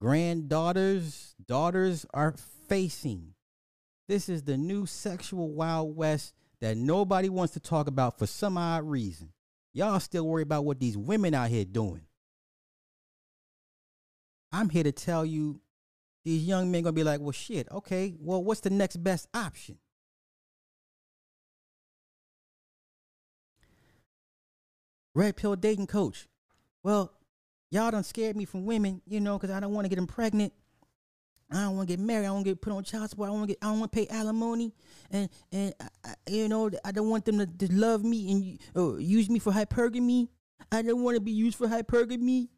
[0.01, 2.35] granddaughters, daughters are
[2.69, 3.35] facing.
[4.09, 8.59] This is the new sexual wild west that nobody wants to talk about for some
[8.59, 9.33] odd reason.
[9.75, 12.03] Y'all still worry about what these women out here doing.
[14.53, 15.61] I'm here to tell you
[16.25, 19.79] these young men gonna be like, well, shit, okay, well, what's the next best option?
[25.15, 26.27] Red pill dating coach.
[26.83, 27.13] Well,
[27.71, 30.07] y'all done scared me from women, you know, because I don't want to get them
[30.07, 30.53] pregnant.
[31.51, 32.25] I don't want to get married.
[32.25, 33.29] I don't get put on child support.
[33.29, 33.59] I to get.
[33.61, 34.73] I don't want to pay alimony,
[35.11, 39.29] and and I, you know I don't want them to, to love me and use
[39.29, 40.29] me for hypergamy.
[40.71, 42.49] I don't want to be used for hypergamy.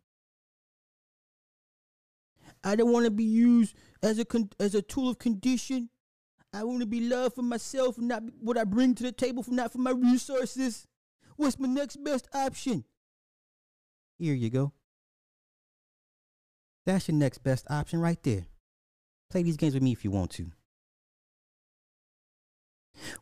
[2.63, 5.91] I don't want to be used as a con- as a tool of condition.
[6.53, 9.43] I want to be loved for myself, and not what I bring to the table,
[9.43, 10.87] for not for my resources.
[11.37, 12.85] What's my next best option?
[14.19, 14.73] Here you go.
[16.87, 18.47] That's your next best option right there.
[19.31, 20.53] Play these games with me if you want to.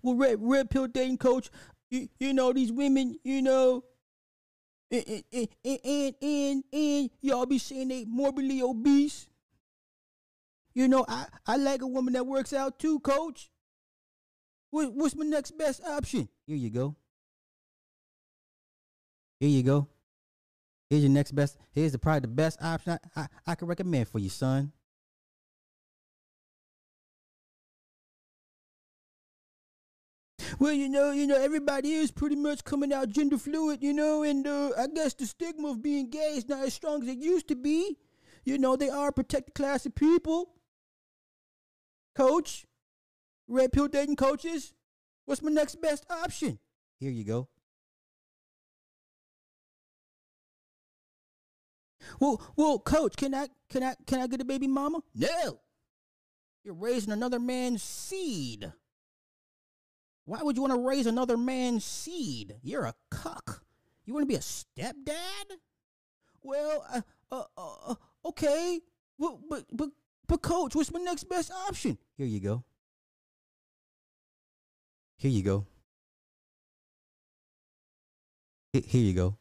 [0.02, 1.48] Well, red red pill dating coach,
[1.90, 3.84] you, you know these women, you know,
[4.90, 9.28] and and and and, and y'all be saying they morbidly obese.
[10.74, 13.50] You know, I I like a woman that works out too, coach.
[14.70, 16.28] What, what's my next best option?
[16.46, 16.96] Here you go.
[19.42, 19.88] Here you go.
[20.88, 21.56] Here's your next best.
[21.72, 24.70] Here's the probably the best option I, I, I can recommend for you, son.
[30.60, 34.22] Well, you know, you know, everybody is pretty much coming out gender fluid, you know,
[34.22, 37.18] and uh, I guess the stigma of being gay is not as strong as it
[37.18, 37.98] used to be.
[38.44, 40.54] You know, they are a protected class of people.
[42.14, 42.64] Coach,
[43.48, 44.72] red pill dating coaches,
[45.24, 46.60] what's my next best option?
[47.00, 47.48] Here you go.
[52.22, 55.00] Well, well, coach, can I can I can I get a baby mama?
[55.12, 55.58] No.
[56.62, 58.72] You're raising another man's seed.
[60.24, 62.54] Why would you want to raise another man's seed?
[62.62, 63.64] You're a cuck.
[64.04, 65.58] You want to be a stepdad?
[66.42, 67.00] Well, uh,
[67.32, 67.94] uh, uh,
[68.26, 68.78] okay.
[69.18, 69.88] But, but, but,
[70.28, 71.98] but, coach, what's my next best option?
[72.16, 72.62] Here you go.
[75.16, 75.66] Here you go.
[78.72, 79.38] Here you go.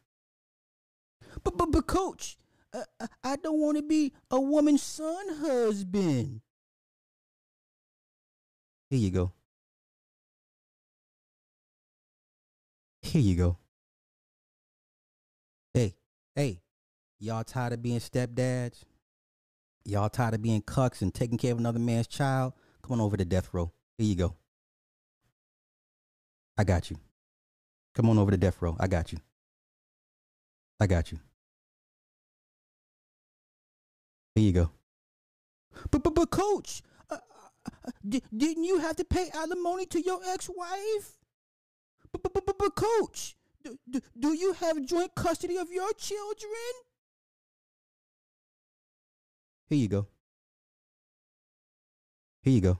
[1.44, 2.38] But, but, but, coach,
[2.72, 6.40] uh I don't want to be a woman's son husband.
[8.90, 9.32] Here you go.
[13.02, 13.58] Here you go.
[15.74, 15.94] Hey,
[16.34, 16.60] hey,
[17.18, 18.84] y'all tired of being stepdads?
[19.84, 22.52] Y'all tired of being cucks and taking care of another man's child?
[22.82, 23.72] Come on over to death row.
[23.98, 24.36] Here you go.
[26.56, 26.98] I got you.
[27.94, 28.76] Come on over to death row.
[28.78, 29.18] I got you.
[30.78, 31.18] I got you.
[34.34, 34.70] Here you go.
[35.90, 37.16] But but but coach, uh,
[37.66, 41.18] uh, didn't you have to pay alimony to your ex-wife?
[42.12, 46.72] But, but, but, but coach, do, do, do you have joint custody of your children?
[49.68, 50.06] Here you go.
[52.42, 52.78] Here you go.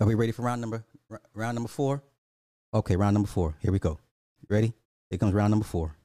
[0.00, 0.84] Are we ready for round number
[1.34, 2.02] round number four?
[2.72, 3.56] Okay, round number four.
[3.60, 3.98] Here we go.
[4.48, 4.72] Ready?
[5.10, 5.95] Here comes round number four.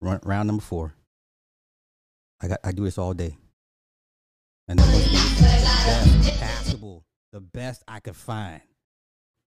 [0.00, 0.94] Run, round number four.
[2.40, 3.36] I got I do this all day.
[4.68, 8.60] And that was passable the best I could find.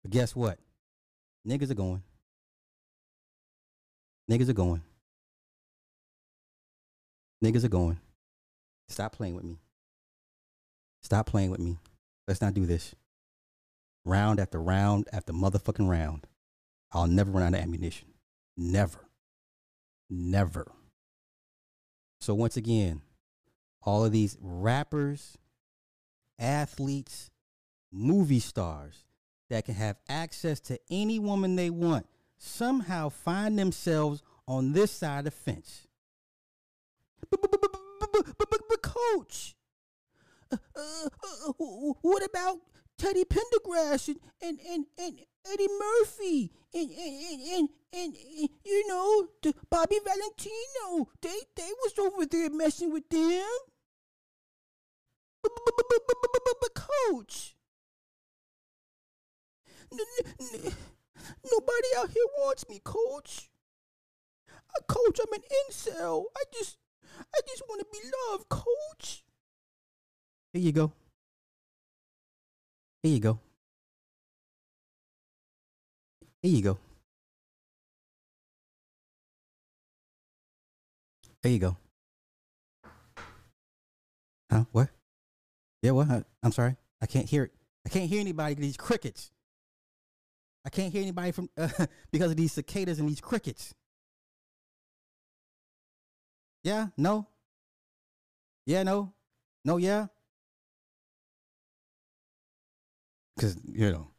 [0.04, 0.60] But guess what?
[1.48, 2.04] Niggas are going.
[4.30, 4.82] Niggas are going.
[7.44, 8.00] Niggas are going.
[8.88, 9.58] Stop playing with me.
[11.04, 11.78] Stop playing with me.
[12.28, 12.96] Let's not do this.
[14.06, 16.28] Round after round after motherfucking round.
[16.92, 18.08] I'll never run out of ammunition.
[18.58, 19.00] Never.
[20.18, 20.72] Never.
[22.22, 23.02] So once again,
[23.84, 25.38] all of these rappers,
[26.40, 27.30] athletes,
[27.92, 29.04] movie stars
[29.50, 35.20] that can have access to any woman they want somehow find themselves on this side
[35.20, 35.86] of the fence.
[38.82, 39.56] Coach,
[40.52, 41.10] uh, uh,
[41.50, 41.54] uh,
[42.02, 42.60] what about
[42.98, 45.20] Teddy Pendergrass and, and, and
[45.52, 51.10] Eddie Murphy and, and, and, and, and you know, the Bobby Valentino?
[51.22, 53.46] They, they was over there messing with them.
[55.42, 55.52] But,
[56.74, 57.56] coach,
[61.52, 63.50] nobody out here wants me, coach.
[64.88, 66.26] Coach, I'm an incel.
[66.36, 66.78] I just,
[67.20, 69.24] I just want to be loved, coach.
[70.52, 70.92] Here you go.
[73.04, 73.40] Here you go.
[76.46, 76.78] Here you go.
[81.42, 81.78] There you go.
[84.52, 84.66] Huh?
[84.72, 84.90] What?
[85.82, 86.24] Yeah, what?
[86.44, 86.76] I'm sorry.
[87.02, 87.52] I can't hear it.
[87.84, 88.54] I can't hear anybody.
[88.54, 89.32] These crickets.
[90.64, 91.68] I can't hear anybody from uh,
[92.12, 93.74] because of these cicadas and these crickets.
[96.64, 97.26] Yeah, no.
[98.68, 99.14] Yeah, no.
[99.64, 100.06] No, yeah.
[103.40, 104.12] Cause you know,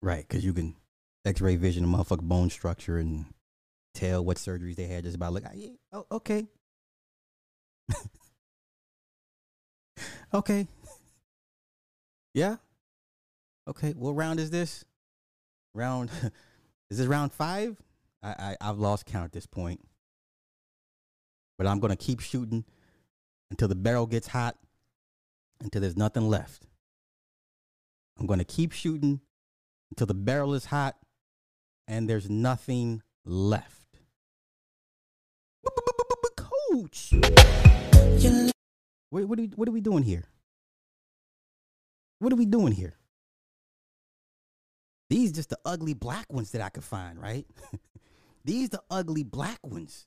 [0.00, 0.24] right?
[0.28, 0.76] Cause you can
[1.24, 3.26] X-ray vision a motherfucker bone structure and
[3.94, 5.44] tell what surgeries they had just about look.
[5.54, 6.46] Yeah, oh, okay.
[10.34, 10.68] okay.
[12.34, 12.56] Yeah.
[13.68, 13.92] Okay.
[13.92, 14.84] What round is this?
[15.78, 16.10] round
[16.90, 17.76] is this round five?
[18.22, 19.80] I, I I've lost count at this point.
[21.56, 22.64] But I'm gonna keep shooting
[23.50, 24.56] until the barrel gets hot,
[25.60, 26.66] until there's nothing left.
[28.18, 29.20] I'm gonna keep shooting
[29.90, 30.96] until the barrel is hot
[31.88, 33.74] and there's nothing left.
[36.36, 37.14] Coach.
[39.10, 40.24] What, what, are we, what are we doing here?
[42.18, 42.94] What are we doing here?
[45.08, 47.46] These just the ugly black ones that I could find, right?
[48.44, 50.06] these the ugly black ones.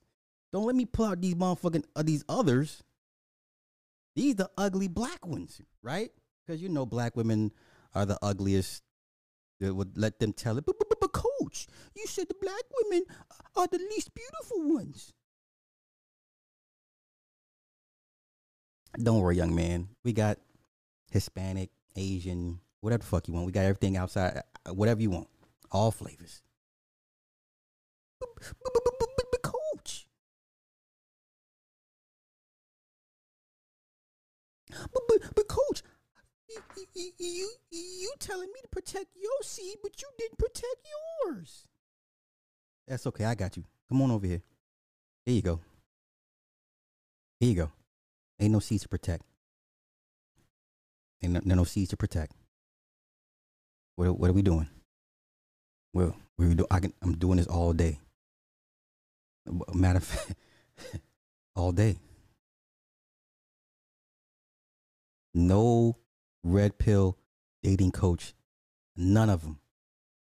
[0.54, 2.84] Don't let me pull out these motherfucking uh, these others.
[4.16, 6.12] These the ugly black ones, right?
[6.46, 7.52] Because you know black women
[7.96, 8.84] are the ugliest.
[9.62, 10.66] They would let them tell it.
[10.66, 13.06] But, but, but, but coach, you said the black women
[13.56, 15.14] are the least beautiful ones.
[19.02, 19.90] Don't worry, young man.
[20.04, 20.40] We got
[21.12, 23.46] Hispanic, Asian, whatever the fuck you want.
[23.46, 25.28] We got everything outside, uh, whatever you want,
[25.72, 26.42] all flavors.
[28.20, 28.30] But,
[29.44, 30.08] coach.
[34.72, 35.84] But, but, but coach,
[36.96, 40.88] you, you you telling me to protect your seed, but you didn't protect
[41.26, 41.68] yours.
[42.88, 43.26] That's okay.
[43.26, 43.64] I got you.
[43.90, 44.42] Come on over here.
[45.26, 45.60] Here you go.
[47.40, 47.72] Here you go.
[48.40, 49.24] Ain't no seeds to protect.
[51.24, 52.34] Ain't no, no seeds to protect.
[53.96, 54.68] What what are we doing?
[55.94, 56.66] Well, we do.
[56.72, 56.94] I can.
[57.02, 58.00] I'm doing this all day.
[59.74, 60.34] Matter of fact,
[61.56, 61.98] all day.
[65.34, 65.98] No
[66.44, 67.18] red pill
[67.64, 68.34] dating coach,
[68.96, 69.60] none of them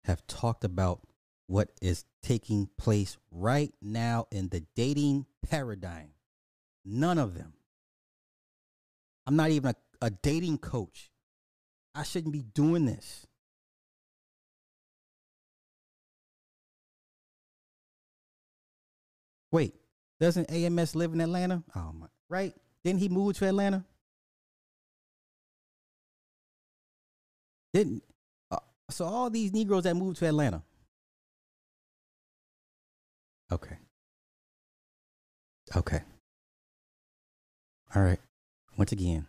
[0.04, 1.00] have talked about
[1.46, 6.10] what is taking place right now in the dating paradigm.
[6.84, 7.54] None of them.
[9.26, 11.10] I'm not even a, a dating coach.
[11.94, 13.26] I shouldn't be doing this.
[19.50, 19.74] Wait,
[20.20, 21.62] doesn't AMS live in Atlanta?
[21.74, 22.54] Oh my, right?
[22.84, 23.84] Didn't he move to Atlanta?
[27.74, 28.02] Didn't
[28.50, 28.58] uh,
[28.90, 30.62] so all these Negroes that moved to Atlanta.
[33.52, 33.76] Okay.
[35.76, 36.00] Okay.
[37.94, 38.20] All right.
[38.76, 39.26] Once again.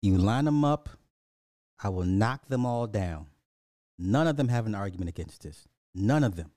[0.00, 0.88] You line them up,
[1.82, 3.26] I will knock them all down.
[3.98, 5.66] None of them have an argument against this.
[5.94, 6.52] None of them.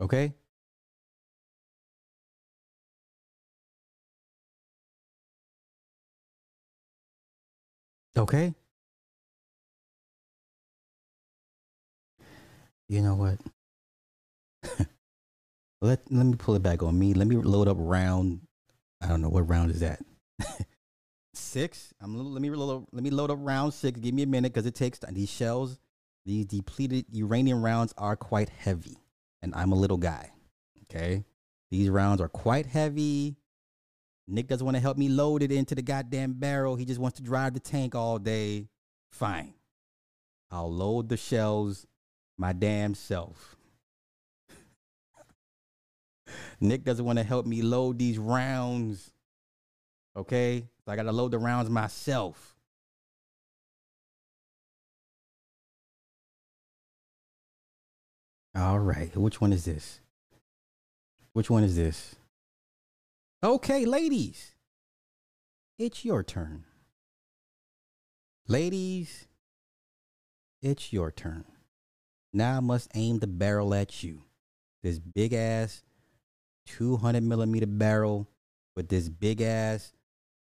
[0.00, 0.34] Okay?
[8.16, 8.54] Okay?
[12.88, 13.38] You know what?
[15.80, 17.14] let let me pull it back on me.
[17.14, 18.40] Let me load up round.
[19.00, 20.00] I don't know what round is that.
[21.32, 21.92] six.
[22.00, 23.98] I'm let me load, let me load up round six.
[23.98, 25.14] Give me a minute because it takes time.
[25.14, 25.78] These shells,
[26.24, 28.98] these depleted uranium rounds are quite heavy,
[29.42, 30.30] and I'm a little guy.
[30.84, 31.24] Okay,
[31.70, 33.36] these rounds are quite heavy.
[34.26, 36.76] Nick doesn't want to help me load it into the goddamn barrel.
[36.76, 38.68] He just wants to drive the tank all day.
[39.12, 39.54] Fine.
[40.50, 41.86] I'll load the shells
[42.38, 43.56] my damn self.
[46.60, 49.10] Nick doesn't want to help me load these rounds.
[50.16, 50.64] Okay?
[50.84, 52.56] So I got to load the rounds myself.
[58.56, 59.14] All right.
[59.16, 60.00] Which one is this?
[61.32, 62.14] Which one is this?
[63.44, 64.54] Okay, ladies.
[65.78, 66.64] It's your turn.
[68.48, 69.26] Ladies,
[70.62, 71.44] it's your turn.
[72.32, 74.22] Now I must aim the barrel at you.
[74.82, 75.82] This big ass
[76.68, 78.26] 200 millimeter barrel
[78.76, 79.92] with this big ass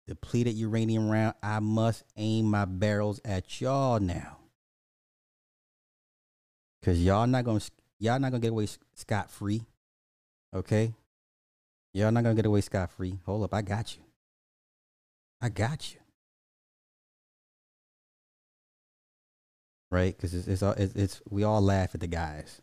[0.05, 4.37] depleted uranium round, I must aim my barrels at y'all now.
[6.83, 7.61] Cause y'all not gonna
[7.97, 9.63] y'all not gonna get away scot free.
[10.53, 10.93] Okay?
[11.93, 13.19] Y'all not gonna get away scot free.
[13.25, 14.03] Hold up, I got you.
[15.41, 15.99] I got you.
[19.89, 20.15] Right?
[20.15, 22.61] Because it's, it's it's it's we all laugh at the guys.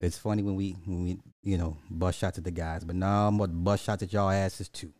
[0.00, 3.28] It's funny when we when we you know bust shots at the guys, but now
[3.28, 4.92] I'm gonna bust shots at y'all asses too.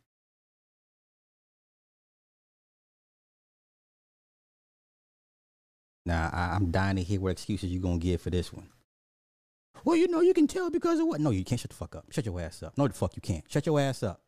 [6.06, 8.68] Now I, am dying to hear what excuses you're gonna give for this one.
[9.84, 11.20] Well, you know you can tell because of what?
[11.20, 11.60] No, you can't.
[11.60, 12.06] Shut the fuck up.
[12.10, 12.76] Shut your ass up.
[12.78, 13.44] No, the fuck you can't.
[13.50, 14.20] Shut your ass up.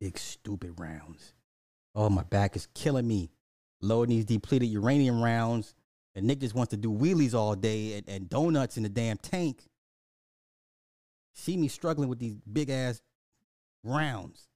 [0.00, 1.34] Big stupid rounds.
[1.94, 3.30] Oh, my back is killing me.
[3.80, 5.74] Loading these depleted uranium rounds.
[6.14, 9.18] And Nick just wants to do wheelies all day and, and donuts in the damn
[9.18, 9.68] tank
[11.38, 13.00] see me struggling with these big ass
[13.84, 14.47] rounds.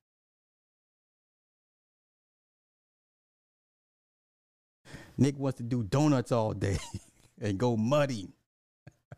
[5.19, 6.79] Nick wants to do donuts all day
[7.41, 8.29] and go muddy.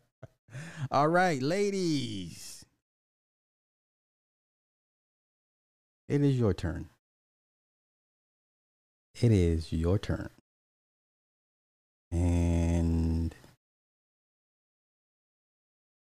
[0.91, 2.65] all right, ladies.
[6.07, 6.89] It is your turn.
[9.21, 10.29] It is your turn.
[12.11, 13.33] And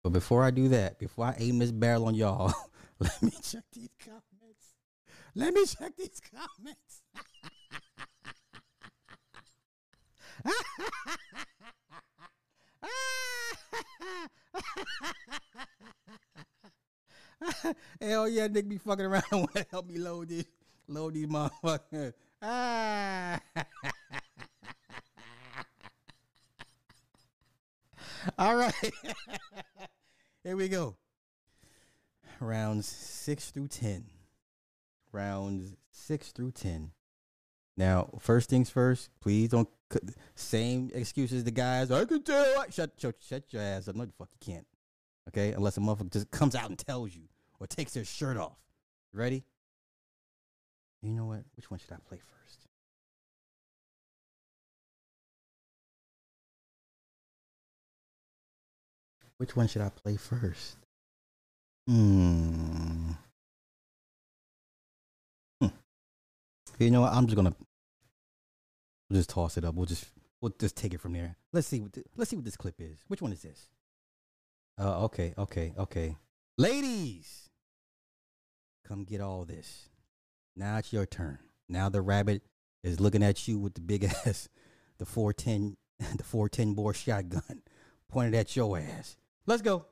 [0.02, 2.52] but before I do that, before I aim this barrel on y'all,
[2.98, 4.74] let me check these comments.
[5.34, 7.02] Let me check these comments.
[18.00, 19.22] Hell yeah, Nick be fucking around
[19.54, 20.44] to help me load these,
[20.88, 22.12] load these motherfuckers.
[22.42, 23.40] Ah.
[28.38, 28.72] All right.
[30.42, 30.96] Here we go.
[32.40, 34.06] Rounds six through 10.
[35.12, 36.92] Rounds six through 10.
[37.76, 39.68] Now, first things first, please don't
[40.34, 41.90] same excuses the guys.
[41.90, 42.64] I can tell.
[42.70, 43.96] Shut, shut, shut your ass up.
[43.96, 44.66] No, the fuck you can't.
[45.28, 47.22] Okay, unless a motherfucker just comes out and tells you
[47.60, 48.58] or takes their shirt off.
[49.12, 49.44] ready?
[51.02, 51.44] You know what?
[51.56, 52.66] Which one should I play first?
[59.36, 60.76] Which one should I play first?
[61.86, 63.10] Hmm.
[65.60, 65.68] hmm.
[66.78, 67.12] You know what?
[67.12, 67.54] I'm just gonna
[69.08, 69.74] we'll just toss it up.
[69.74, 70.06] We'll just
[70.40, 71.36] we'll just take it from there.
[71.52, 72.98] Let's see what th- let's see what this clip is.
[73.08, 73.68] Which one is this?
[74.78, 76.16] Uh, okay, okay, okay.
[76.58, 77.48] Ladies,
[78.86, 79.88] come get all this.
[80.56, 81.38] Now it's your turn.
[81.68, 82.42] Now the rabbit
[82.82, 84.48] is looking at you with the big ass,
[84.98, 85.76] the 410,
[86.16, 87.62] the 410 bore shotgun
[88.08, 89.16] pointed at your ass.
[89.46, 89.86] Let's go.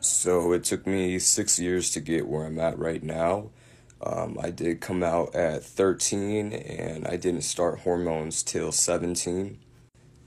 [0.00, 3.50] So it took me six years to get where I'm at right now.
[4.02, 9.58] Um, I did come out at 13 and I didn't start hormones till 17.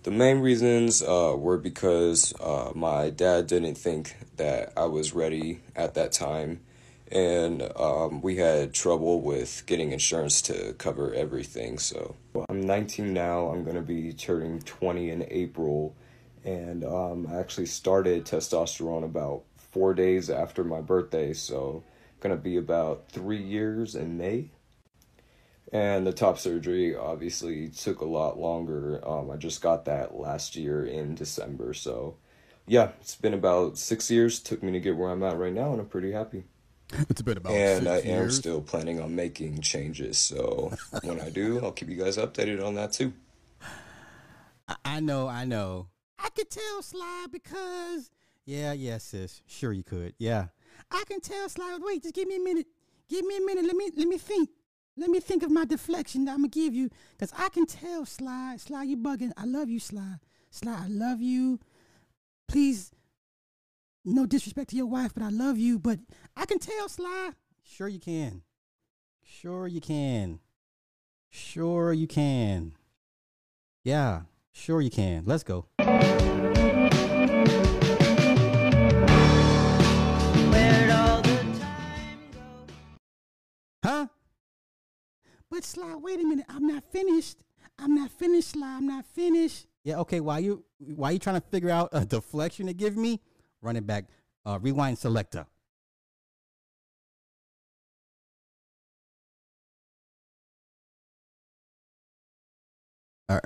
[0.03, 5.61] The main reasons uh, were because uh, my dad didn't think that I was ready
[5.78, 6.59] at that time,
[7.09, 11.78] and um, we had trouble with getting insurance to cover everything.
[11.78, 12.15] So
[12.49, 13.47] I'm 19 now.
[13.47, 15.95] I'm going to be turning 20 in April,
[16.43, 21.32] and um, I actually started testosterone about four days after my birthday.
[21.32, 21.82] So
[22.24, 24.49] going to be about three years in May
[25.74, 29.01] and the top surgery obviously took a lot longer.
[29.05, 32.15] Um, I just got that last year in December, so
[32.67, 34.39] yeah, it's been about six years.
[34.39, 36.43] Took me to get where I'm at right now, and I'm pretty happy.
[37.09, 38.07] It's been about and I years.
[38.07, 40.19] am still planning on making changes.
[40.19, 43.13] So when I do, I'll keep you guys updated on that too.
[44.86, 45.88] I know, I know.
[46.19, 48.11] I could tell Sly because
[48.45, 49.41] yeah, yeah, sis.
[49.47, 50.13] Sure you could.
[50.19, 50.47] Yeah.
[50.94, 51.78] I can tell Sly.
[51.82, 52.68] Wait, just give me a minute.
[53.10, 53.66] Give me a minute.
[53.66, 54.50] Let me let me think.
[54.96, 56.89] Let me think of my deflection that I'm gonna give you,
[57.20, 59.32] cause I can tell Sly, Sly, you bugging.
[59.36, 60.18] I love you, Sly,
[60.52, 61.60] Sly, I love you.
[62.48, 62.91] Please,
[64.06, 65.80] no disrespect to your wife, but I love you.
[65.80, 66.00] But
[66.38, 67.32] I can tell Sly.
[67.64, 68.44] Sure you can.
[69.24, 70.39] Sure you can.
[71.30, 72.74] Sure you can.
[73.84, 74.22] Yeah,
[74.52, 75.24] sure you can.
[75.26, 75.66] Let's go.
[85.54, 86.47] But Sly, wait a minute.
[86.49, 87.38] I'm not finished.
[87.78, 88.78] I'm not finished, Sly.
[88.78, 89.68] I'm not finished.
[89.84, 90.20] Yeah, okay.
[90.20, 93.22] Why you why you trying to figure out a deflection to give me?
[93.62, 94.06] Run it back.
[94.43, 95.45] Uh, rewind selector.
[103.30, 103.43] Are,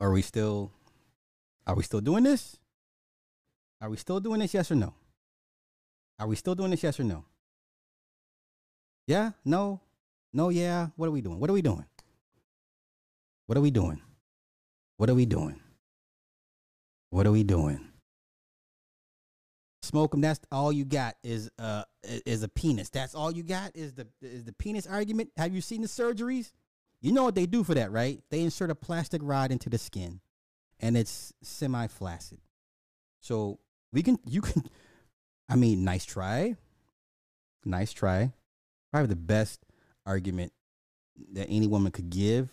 [0.00, 0.70] are we still
[1.66, 2.58] are we still doing this?
[3.80, 4.54] Are we still doing this?
[4.54, 4.94] Yes or no?
[6.16, 6.84] Are we still doing this?
[6.84, 7.24] Yes or no?
[9.08, 9.32] Yeah?
[9.44, 9.80] No?
[10.32, 10.88] No, yeah.
[10.96, 11.40] What are we doing?
[11.40, 11.84] What are we doing?
[13.46, 14.00] What are we doing?
[14.96, 15.60] What are we doing?
[17.10, 17.80] What are we doing?
[19.82, 20.20] Smoke them.
[20.20, 22.90] That's all you got is uh is a penis.
[22.90, 25.30] That's all you got is the is the penis argument.
[25.36, 26.52] Have you seen the surgeries?
[27.00, 28.20] You know what they do for that, right?
[28.30, 30.20] They insert a plastic rod into the skin,
[30.78, 32.38] and it's semi flaccid.
[33.20, 33.58] So
[33.92, 34.64] we can you can.
[35.48, 36.56] I mean, nice try.
[37.64, 38.32] Nice try.
[38.92, 39.64] Probably the best
[40.06, 40.52] argument
[41.32, 42.48] that any woman could give.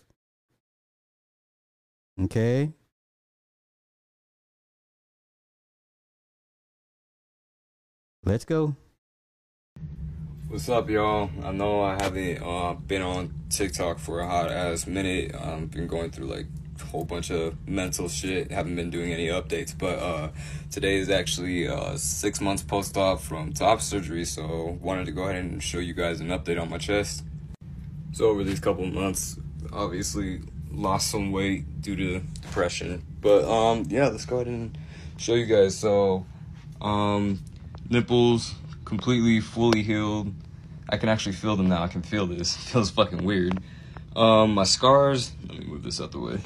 [2.19, 2.71] Okay.
[8.23, 8.75] Let's go.
[10.49, 11.29] What's up, y'all?
[11.43, 15.35] I know I haven't uh, been on TikTok for a hot ass minute.
[15.35, 16.45] I've been going through like
[16.81, 18.51] a whole bunch of mental shit.
[18.51, 20.29] Haven't been doing any updates, but uh,
[20.71, 25.23] today is actually uh, six months post op from top surgery, so wanted to go
[25.23, 27.23] ahead and show you guys an update on my chest.
[28.17, 29.37] So over these couple months,
[29.71, 30.41] obviously
[30.71, 33.03] lost some weight due to depression.
[33.21, 34.75] But um yeah, let's go ahead and
[35.17, 35.77] show you guys.
[35.77, 36.25] So
[36.81, 37.39] um
[37.87, 38.55] nipples
[38.85, 40.33] completely fully healed.
[40.89, 41.83] I can actually feel them now.
[41.83, 42.55] I can feel this.
[42.65, 43.59] It feels fucking weird.
[44.15, 45.31] Um, my scars.
[45.47, 46.39] Let me move this out the way.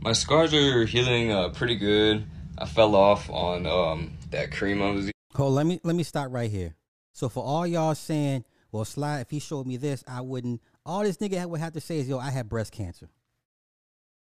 [0.00, 2.24] My scars are healing uh, pretty good.
[2.56, 5.10] I fell off on um, that cream I was.
[5.34, 6.76] Hold, let me let me stop right here.
[7.12, 10.62] So for all y'all saying, well, Sly, if he showed me this, I wouldn't.
[10.88, 13.10] All this nigga would have to say is, yo, I had breast cancer.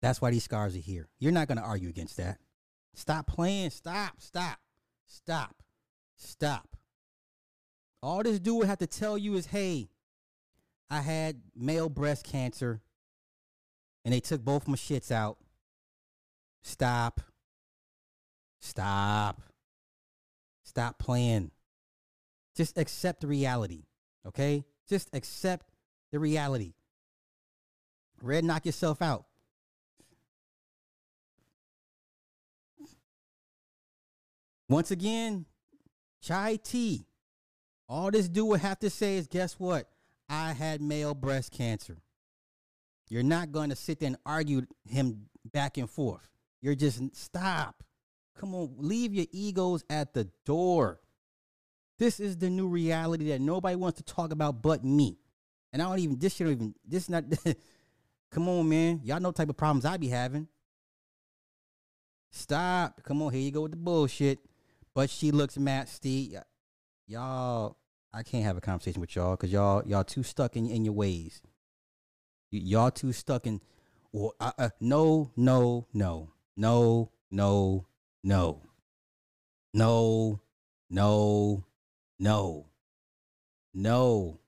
[0.04, 1.10] That's why these scars are here.
[1.18, 2.38] You're not gonna argue against that.
[2.94, 3.72] Stop playing.
[3.72, 4.22] Stop.
[4.22, 4.60] Stop.
[5.08, 5.56] Stop.
[6.16, 6.78] Stop.
[8.04, 9.90] All this dude would have to tell you is, hey,
[10.92, 12.82] I had male breast cancer,
[14.06, 15.40] and they took both my shits out.
[16.62, 17.20] Stop.
[18.62, 19.42] Stop.
[20.64, 21.50] Stop playing.
[22.56, 23.86] Just accept reality.
[24.28, 24.66] Okay?
[24.88, 25.73] Just accept
[26.14, 26.74] the reality.
[28.22, 29.26] Red, knock yourself out.
[34.70, 35.46] Once again,
[36.22, 37.06] chai tea.
[37.90, 39.90] All this dude would have to say is guess what?
[40.30, 41.98] I had male breast cancer.
[43.10, 46.30] You're not going to sit there and argue him back and forth.
[46.62, 47.84] You're just stop.
[48.38, 51.00] Come on, leave your egos at the door.
[51.98, 55.18] This is the new reality that nobody wants to talk about but me.
[55.74, 57.26] And I don't even this shit don't even this not
[58.32, 59.02] come on, man.
[59.04, 60.48] Y'all know type of problems I be having.
[62.30, 63.02] Stop.
[63.04, 64.40] Come on, here you go with the bullshit.
[64.94, 66.38] But she looks nasty.
[67.08, 67.78] Y'all,
[68.14, 70.94] I can't have a conversation with y'all because y'all y'all too stuck in, in your
[70.94, 71.42] ways.
[72.52, 73.60] Y- y'all too stuck in.
[74.12, 77.86] Well, uh, uh, no, no, no, no, no,
[78.24, 78.64] no,
[79.74, 80.40] no,
[80.92, 81.66] no,
[82.20, 82.66] no,
[83.74, 84.40] no,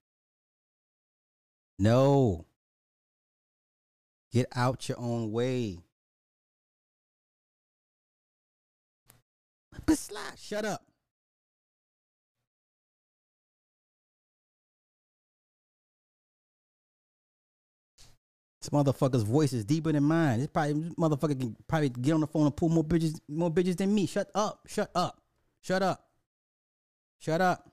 [1.80, 2.46] no.
[4.32, 5.80] Get out your own way.
[10.38, 10.84] Shut up.
[18.62, 20.40] This motherfucker's voice is deeper than mine.
[20.40, 23.52] This probably this motherfucker can probably get on the phone and pull more bitches, more
[23.52, 24.08] bitches than me.
[24.08, 24.62] Shut up.
[24.68, 25.22] Shut up.
[25.62, 26.04] Shut up.
[27.20, 27.70] Shut up.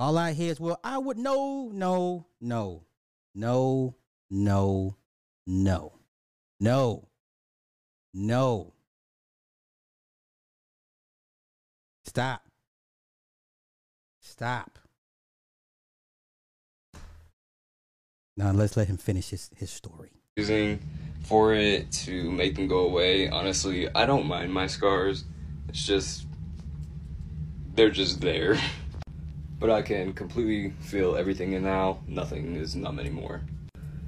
[0.00, 2.84] All I hear is, well, I would no, no, no,
[3.34, 3.94] no,
[4.30, 4.96] no,
[5.46, 5.92] no,
[6.58, 7.08] no,
[8.14, 8.72] no.
[12.06, 12.46] Stop.
[14.22, 14.78] Stop.
[18.38, 20.12] Now let's let him finish his, his story.
[20.36, 20.80] using
[21.24, 23.28] for it to make them go away.
[23.28, 25.24] Honestly, I don't mind my scars.
[25.68, 26.24] It's just
[27.74, 28.58] they're just there.
[29.60, 32.00] But I can completely feel everything in now.
[32.08, 33.42] Nothing is numb anymore.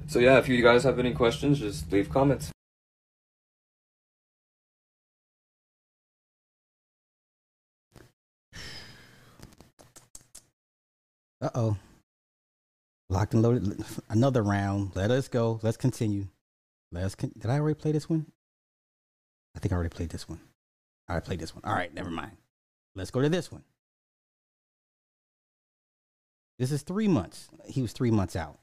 [0.07, 2.51] So yeah, if you guys have any questions, just leave comments.
[11.39, 11.77] Uh oh.
[13.09, 13.83] Locked and loaded.
[14.09, 14.95] Another round.
[14.95, 15.59] Let us go.
[15.61, 16.27] Let's continue.
[16.91, 17.15] Let's.
[17.15, 18.25] Con- Did I already play this one?
[19.55, 20.39] I think I already played this one.
[21.07, 21.63] I already played this one.
[21.65, 22.37] All right, never mind.
[22.95, 23.63] Let's go to this one.
[26.63, 27.49] This is three months.
[27.65, 28.57] He was three months out.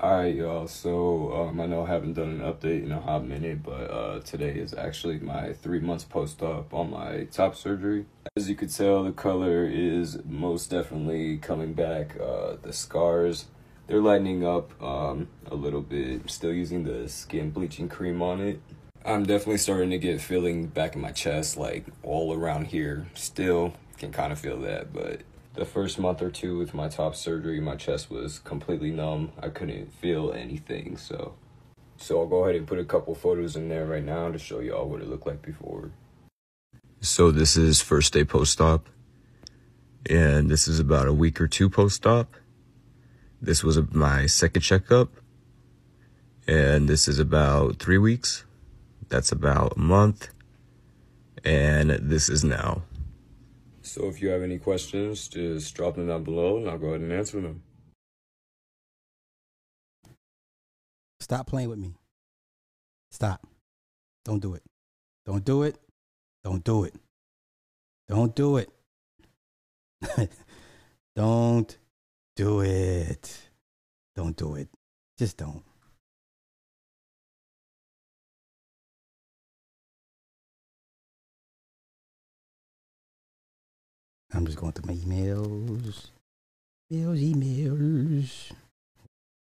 [0.00, 0.68] Alright, y'all.
[0.68, 4.20] So, um, I know I haven't done an update in a hot minute, but uh,
[4.20, 8.06] today is actually my three months post op on my top surgery.
[8.36, 12.16] As you could tell, the color is most definitely coming back.
[12.16, 13.46] Uh, the scars,
[13.88, 16.30] they're lightening up um, a little bit.
[16.30, 18.60] Still using the skin bleaching cream on it.
[19.04, 23.08] I'm definitely starting to get feeling back in my chest, like all around here.
[23.14, 25.22] Still can kind of feel that, but
[25.58, 29.32] the first month or two with my top surgery, my chest was completely numb.
[29.42, 31.34] I couldn't feel anything, so
[31.96, 34.60] so I'll go ahead and put a couple photos in there right now to show
[34.60, 35.90] y'all what it looked like before.
[37.00, 38.88] So this is first day post-op,
[40.08, 42.36] and this is about a week or two post-op.
[43.42, 45.10] This was my second checkup,
[46.46, 48.44] and this is about three weeks.
[49.08, 50.28] That's about a month,
[51.44, 52.82] and this is now.
[53.88, 57.00] So if you have any questions, just drop them down below and I'll go ahead
[57.00, 57.62] and answer them.
[61.20, 61.94] Stop playing with me.
[63.10, 63.46] Stop.
[64.26, 64.62] Don't do it.
[65.24, 65.78] Don't do it.
[66.44, 66.94] Don't do it.
[68.08, 68.70] Don't do it.
[71.16, 71.78] don't
[72.36, 73.38] do it.
[74.14, 74.68] Don't do it.
[75.18, 75.62] Just don't.
[84.32, 86.08] I'm just going through my emails.
[86.92, 88.52] Emails, emails.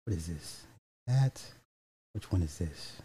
[0.05, 0.63] What is this?
[1.07, 1.41] That?
[2.13, 3.01] Which one is this?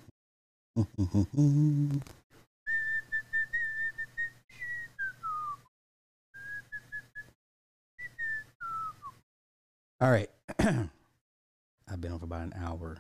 [10.01, 10.31] All right.
[10.59, 12.99] I've been on for about an hour.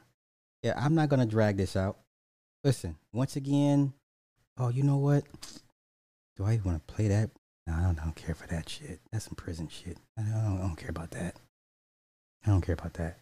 [0.62, 1.98] Yeah, I'm not going to drag this out.
[2.62, 3.92] Listen, once again,
[4.58, 5.24] oh, you know what?
[6.36, 7.30] Do I even want to play that?
[7.66, 9.00] No, I don't, I don't care for that shit.
[9.10, 9.98] That's some prison shit.
[10.18, 11.36] I don't, I don't care about that.
[12.44, 13.18] I don't care about that.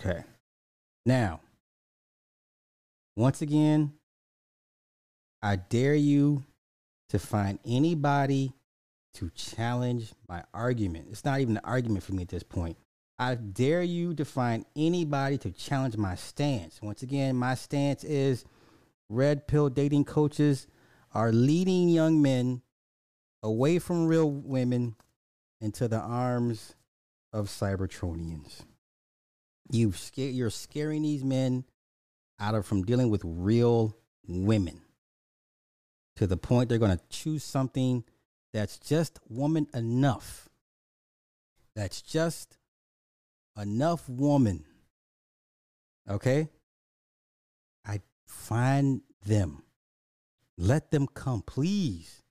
[0.00, 0.24] Okay.
[1.06, 1.40] Now,
[3.16, 3.94] once again,
[5.42, 6.44] I dare you
[7.10, 8.52] to find anybody
[9.14, 11.08] to challenge my argument.
[11.10, 12.76] It's not even an argument for me at this point.
[13.18, 16.80] I dare you to find anybody to challenge my stance.
[16.82, 18.44] Once again, my stance is
[19.08, 20.66] red pill dating coaches
[21.14, 22.60] are leading young men
[23.42, 24.96] away from real women
[25.60, 26.74] into the arms
[27.32, 28.64] of Cybertronians.
[29.70, 31.64] You scare, you're scaring these men
[32.38, 33.96] out of from dealing with real
[34.28, 34.82] women
[36.16, 38.04] to the point they're going to choose something
[38.52, 40.48] that's just woman enough.
[41.74, 42.56] That's just
[43.60, 44.64] enough woman.
[46.08, 46.48] Okay?
[47.86, 49.62] I find them.
[50.56, 52.22] Let them come, please.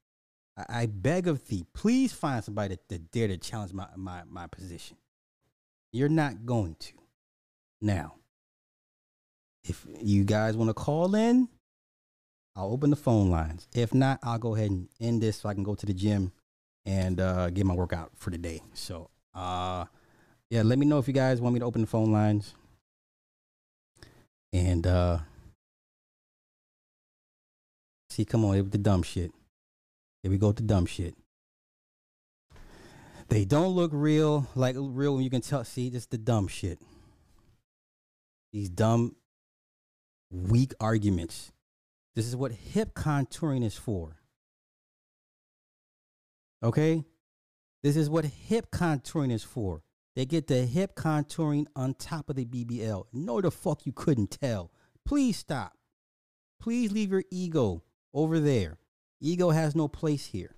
[0.57, 4.23] I, I beg of thee, please find somebody that, that dare to challenge my, my,
[4.27, 4.97] my position.
[5.91, 6.93] You're not going to.
[7.81, 8.15] Now,
[9.63, 11.49] if you guys want to call in,
[12.55, 13.67] I'll open the phone lines.
[13.75, 16.31] If not, I'll go ahead and end this so I can go to the gym
[16.85, 18.61] and uh, get my workout for the day.
[18.73, 19.85] So, uh,
[20.49, 22.53] yeah, let me know if you guys want me to open the phone lines.
[24.53, 25.19] And uh,
[28.09, 29.33] see, come on, with the dumb shit.
[30.23, 31.13] Here we go with the dumb shit.
[33.27, 35.63] They don't look real, like real when you can tell.
[35.65, 36.79] See, just the dumb shit.
[38.53, 39.15] These dumb,
[40.31, 41.51] weak arguments
[42.15, 44.17] this is what hip contouring is for.
[46.63, 47.03] Okay?
[47.83, 49.83] This is what hip contouring is for.
[50.15, 53.05] They get the hip contouring on top of the BBL.
[53.11, 54.71] No, the fuck you couldn't tell.
[55.05, 55.73] Please stop.
[56.59, 58.77] Please leave your ego over there.
[59.19, 60.55] Ego has no place here.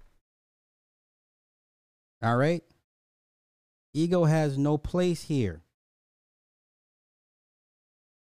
[2.21, 2.63] All right?
[3.93, 5.63] Ego has no place here.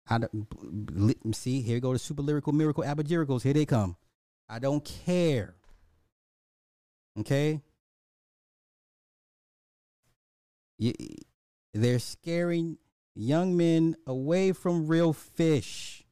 [0.09, 3.43] I don't, see, here go the super lyrical miracle abajiricals.
[3.43, 3.97] Here they come.
[4.49, 5.55] I don't care.
[7.19, 7.61] Okay?
[10.79, 10.93] You,
[11.73, 12.77] they're scaring
[13.15, 16.03] young men away from real fish.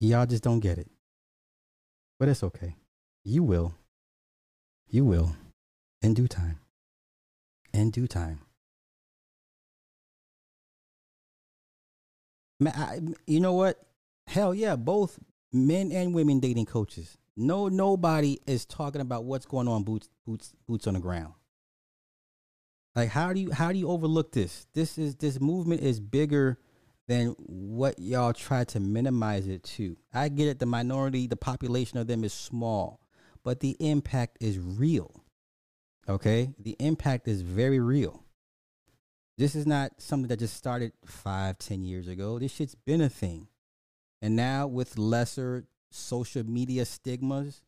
[0.00, 0.90] Y'all just don't get it.
[2.18, 2.76] But it's okay.
[3.24, 3.74] You will.
[4.88, 5.36] You will.
[6.02, 6.60] In due time.
[7.72, 8.40] In due time.
[12.60, 13.80] You know what?
[14.26, 15.18] Hell yeah, both
[15.52, 17.16] men and women dating coaches.
[17.36, 21.34] No, nobody is talking about what's going on boots, boots, boots on the ground.
[22.94, 24.66] Like, how do you how do you overlook this?
[24.72, 26.58] This is this movement is bigger
[27.08, 29.96] than what y'all try to minimize it to.
[30.14, 30.58] I get it.
[30.58, 33.00] The minority, the population of them is small,
[33.44, 35.22] but the impact is real.
[36.08, 38.24] Okay, the impact is very real.
[39.38, 42.38] This is not something that just started five, ten years ago.
[42.38, 43.48] This shit's been a thing.
[44.22, 47.62] And now with lesser social media stigmas,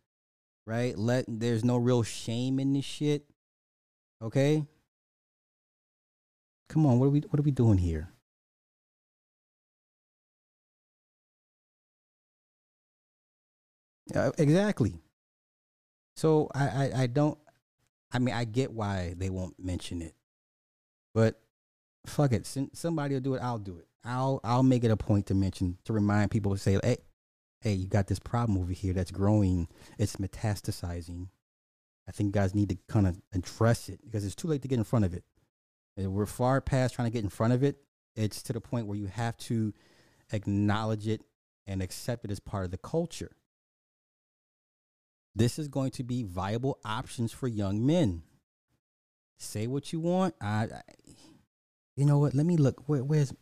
[0.66, 0.96] right?
[0.96, 3.26] Let there's no real shame in this shit.
[4.22, 4.66] Okay?
[6.68, 8.12] Come on, what are we what are we doing here?
[14.14, 15.00] Uh, exactly.
[16.16, 17.38] So I, I I don't
[18.10, 20.14] I mean I get why they won't mention it.
[21.14, 21.40] But
[22.06, 22.46] fuck it.
[22.72, 23.42] Somebody will do it.
[23.42, 23.86] I'll do it.
[24.04, 26.98] I'll I'll make it a point to mention to remind people to say, hey,
[27.60, 29.68] hey, you got this problem over here that's growing.
[29.98, 31.28] It's metastasizing.
[32.08, 34.68] I think you guys need to kind of address it because it's too late to
[34.68, 35.24] get in front of it.
[35.96, 37.76] We're far past trying to get in front of it.
[38.14, 39.74] It's to the point where you have to
[40.32, 41.22] acknowledge it
[41.66, 43.32] and accept it as part of the culture.
[45.34, 48.22] This is going to be viable options for young men.
[49.38, 50.34] Say what you want.
[50.40, 50.68] I
[51.98, 52.32] you know what?
[52.32, 52.84] Let me look.
[52.86, 53.34] Where, where's?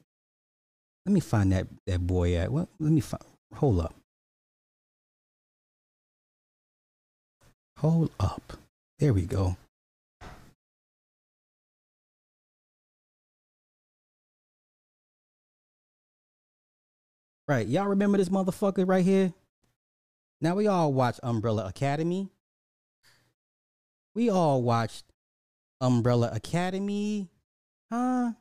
[1.04, 2.50] Let me find that that boy at.
[2.50, 2.68] What?
[2.80, 3.22] Let me find.
[3.52, 3.94] Hold up.
[7.80, 8.54] Hold up.
[8.98, 9.58] There we go.
[17.46, 17.66] Right.
[17.66, 19.34] Y'all remember this motherfucker right here?
[20.40, 22.30] Now we all watch Umbrella Academy.
[24.14, 25.04] We all watched
[25.82, 27.28] Umbrella Academy,
[27.92, 28.32] huh?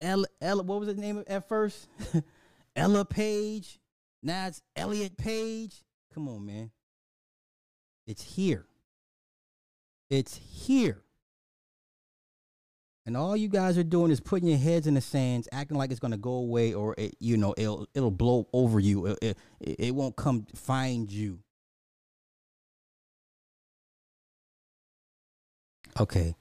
[0.00, 1.88] Ella, Ella, what was the name of at first?
[2.76, 3.78] Ella Page.
[4.22, 5.82] Now it's Elliot Page.
[6.12, 6.70] Come on, man.
[8.06, 8.66] It's here.
[10.10, 11.02] It's here.
[13.06, 15.90] And all you guys are doing is putting your heads in the sands, acting like
[15.90, 19.06] it's going to go away, or it, you know it'll it'll blow over you.
[19.06, 21.40] It, it, it won't come find you.
[26.00, 26.34] Okay.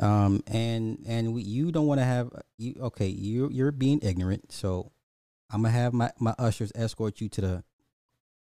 [0.00, 4.50] Um and and we, you don't want to have you okay, you you're being ignorant,
[4.50, 4.90] so
[5.50, 7.64] I'm to have my my ushers escort you to the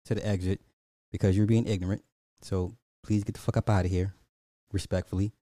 [0.07, 0.61] to the exit
[1.11, 2.03] because you're being ignorant.
[2.41, 4.15] So please get the fuck up out of here
[4.73, 5.33] respectfully.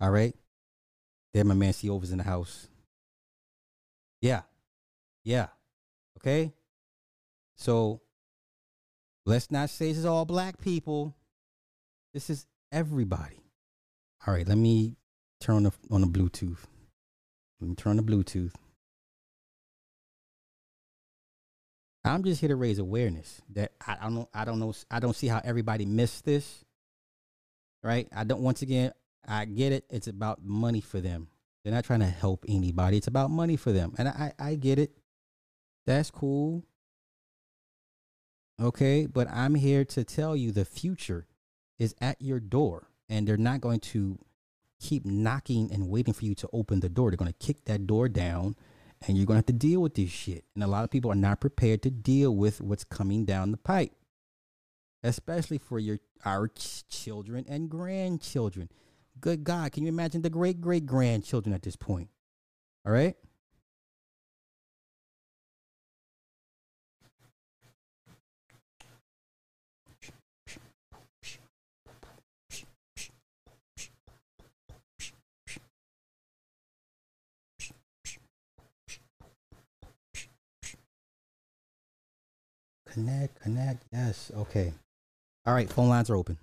[0.00, 0.34] All right?
[1.34, 2.68] There my man Over's in the house.
[4.20, 4.42] Yeah.
[5.24, 5.48] Yeah.
[6.18, 6.52] Okay?
[7.56, 8.00] So
[9.26, 11.14] let's not say this is all black people.
[12.14, 13.42] This is everybody.
[14.26, 14.96] All right, let me
[15.40, 16.58] turn on the on the Bluetooth.
[17.60, 18.52] Let me turn the Bluetooth.
[22.04, 25.16] I'm just here to raise awareness that I, I don't I don't know I don't
[25.16, 26.64] see how everybody missed this.
[27.82, 28.08] Right?
[28.14, 28.92] I don't once again
[29.26, 29.84] I get it.
[29.90, 31.28] It's about money for them.
[31.62, 32.96] They're not trying to help anybody.
[32.96, 33.94] It's about money for them.
[33.98, 34.92] And I I get it.
[35.86, 36.64] That's cool.
[38.60, 41.26] Okay, but I'm here to tell you the future
[41.78, 44.18] is at your door and they're not going to
[44.80, 47.10] keep knocking and waiting for you to open the door.
[47.10, 48.56] They're going to kick that door down
[49.06, 50.44] and you're going to have to deal with this shit.
[50.54, 53.56] And a lot of people are not prepared to deal with what's coming down the
[53.56, 53.92] pipe,
[55.02, 58.70] especially for your our ch- children and grandchildren.
[59.20, 62.08] Good God, can you imagine the great great grandchildren at this point?
[62.84, 63.16] All right?
[82.98, 83.84] Connect, connect.
[83.92, 84.32] Yes.
[84.36, 84.72] Okay.
[85.46, 85.70] All right.
[85.70, 86.36] Phone lines are open.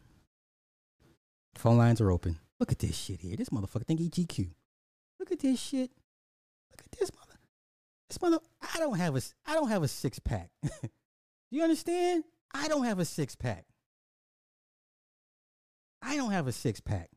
[1.55, 2.39] Phone lines are open.
[2.61, 3.35] Look at this shit here.
[3.35, 4.47] This motherfucker think EGQ.
[5.19, 5.91] Look at this shit.
[6.71, 7.37] Look at this mother.
[8.07, 8.39] This mother.
[8.73, 9.21] I don't have a.
[9.45, 10.49] I don't have a six pack.
[10.63, 10.69] Do
[11.51, 12.23] you understand?
[12.53, 13.65] I don't have a six pack.
[16.01, 17.09] I don't have a six pack.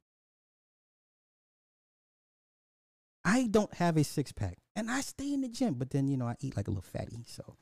[3.25, 5.75] I don't have a six pack, and I stay in the gym.
[5.75, 7.55] But then you know I eat like a little fatty, so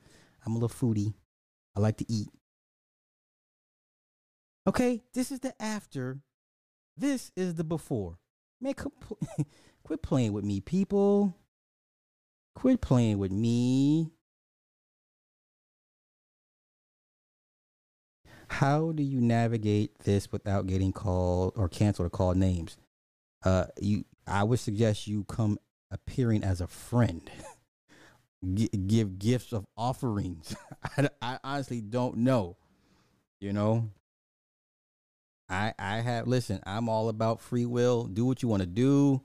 [0.47, 1.13] I'm a little foodie.
[1.77, 2.29] I like to eat.
[4.67, 6.21] Okay, this is the after.
[6.97, 8.19] This is the before.
[8.61, 8.75] Man,
[9.85, 11.37] quit playing with me, people.
[12.55, 14.11] Quit playing with me.
[18.49, 22.79] How do you navigate this without getting called or canceled or called names?
[23.45, 25.59] Uh, you, I would suggest you come
[25.91, 27.31] appearing as a friend.
[28.55, 30.55] Give gifts of offerings.
[30.99, 32.57] I, I honestly don't know.
[33.41, 33.91] You know,
[35.49, 36.61] I I have listen.
[36.67, 38.05] I'm all about free will.
[38.05, 39.23] Do what you want to do.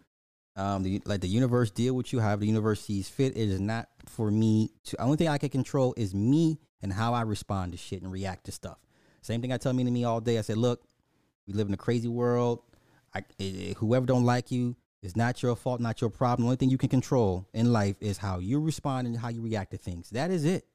[0.58, 3.38] Um, the, like the universe deal with you however the universe sees fit.
[3.38, 5.02] It is not for me to.
[5.02, 8.46] Only thing I can control is me and how I respond to shit and react
[8.46, 8.78] to stuff.
[9.22, 10.38] Same thing I tell me to me all day.
[10.38, 10.84] I said, look,
[11.48, 12.62] we live in a crazy world.
[13.14, 16.44] I, eh, whoever don't like you, it's not your fault, not your problem.
[16.44, 19.42] The only thing you can control in life is how you respond and how you
[19.42, 20.10] react to things.
[20.12, 20.66] That is it.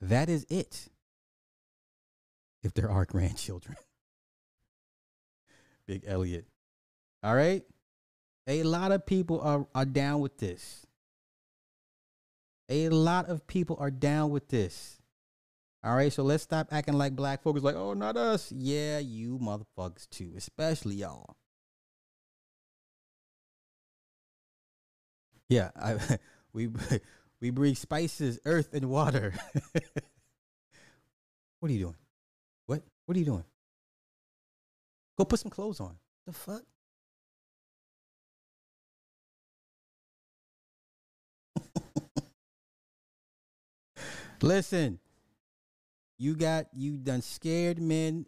[0.00, 0.88] That is it.
[2.62, 3.76] If there are grandchildren.
[5.86, 6.46] Big Elliot.
[7.22, 7.62] All right?
[8.46, 10.86] A lot of people are, are down with this.
[12.70, 15.00] A lot of people are down with this.
[15.82, 18.52] All right, so let's stop acting like black folks like, oh, not us.
[18.52, 21.36] Yeah, you motherfuckers too, especially y'all.
[25.50, 25.98] Yeah, I,
[26.54, 26.68] we
[27.40, 29.34] we breathe spices, earth, and water.
[31.60, 31.96] what are you doing?
[32.66, 32.82] What?
[33.04, 33.44] What are you doing?
[35.18, 35.96] Go put some clothes on.
[36.26, 36.62] The fuck?
[44.42, 44.98] Listen,
[46.16, 48.24] you got you done scared men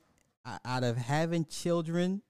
[0.65, 2.21] out of having children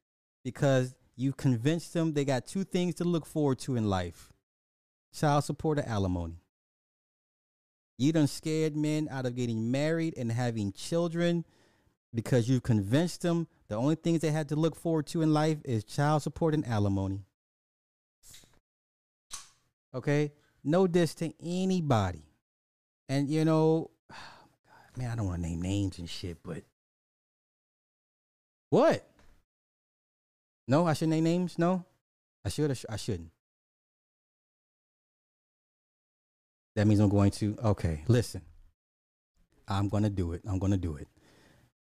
[0.45, 4.32] because you convinced them they got two things to look forward to in life
[5.13, 6.43] child support or alimony.
[7.99, 11.45] You done scared men out of getting married and having children
[12.15, 15.59] because you've convinced them the only things they had to look forward to in life
[15.65, 17.21] is child support and alimony.
[19.95, 20.33] Okay?
[20.65, 22.25] No diss to anybody.
[23.09, 24.17] And you know, oh
[24.97, 26.65] man, I don't want to name names and shit, but
[28.71, 29.07] what?
[30.67, 31.59] No, I shouldn't name names.
[31.59, 31.85] No,
[32.45, 32.71] I should.
[32.71, 33.31] I, sh- I shouldn't.
[36.75, 37.57] That means I'm going to.
[37.63, 38.43] Okay, listen.
[39.69, 40.43] I'm going to do it.
[40.47, 41.09] I'm going to do it.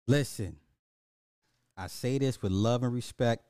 [0.09, 0.57] Listen,
[1.77, 3.45] I say this with love and respect,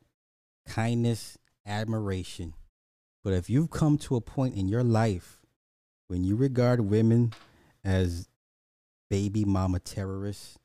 [0.68, 2.54] kindness, admiration.
[3.22, 5.40] But if you've come to a point in your life
[6.08, 7.32] when you regard women
[7.84, 8.28] as
[9.10, 10.58] baby mama terrorists,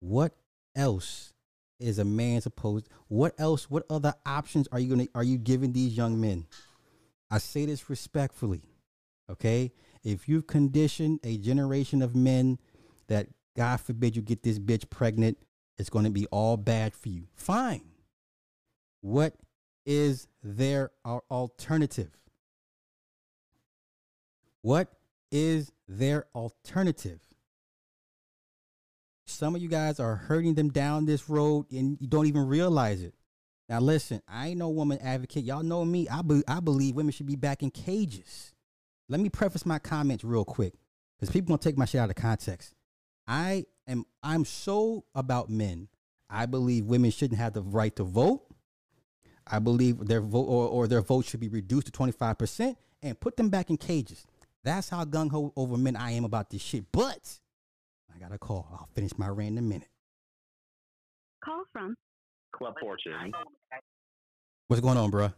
[0.00, 0.34] what
[0.74, 1.32] else
[1.78, 5.36] is a man supposed what else what other options are you going to are you
[5.36, 6.46] giving these young men?
[7.30, 8.62] I say this respectfully.
[9.30, 9.72] Okay?
[10.04, 12.58] If you've conditioned a generation of men
[13.08, 15.38] that God forbid you get this bitch pregnant,
[15.78, 17.26] it's going to be all bad for you.
[17.34, 17.82] Fine.
[19.00, 19.34] What
[19.84, 20.90] is their
[21.30, 22.10] alternative?
[24.62, 24.92] What
[25.30, 27.20] is their alternative?
[29.26, 33.02] Some of you guys are hurting them down this road and you don't even realize
[33.02, 33.14] it.
[33.68, 35.44] Now, listen, I ain't no woman advocate.
[35.44, 36.08] Y'all know me.
[36.08, 38.52] I, be- I believe women should be back in cages.
[39.12, 40.72] Let me preface my comments real quick
[41.20, 42.72] because people gonna take my shit out of context.
[43.28, 45.88] I am I'm so about men.
[46.30, 48.46] I believe women shouldn't have the right to vote.
[49.46, 53.36] I believe their vote or, or their vote should be reduced to 25% and put
[53.36, 54.26] them back in cages.
[54.64, 56.90] That's how gung ho over men I am about this shit.
[56.90, 57.38] But
[58.14, 58.66] I got a call.
[58.72, 59.90] I'll finish my rant in a minute.
[61.44, 61.94] Call from
[62.54, 63.30] Club Fortune.
[64.68, 65.32] What's going on, bro?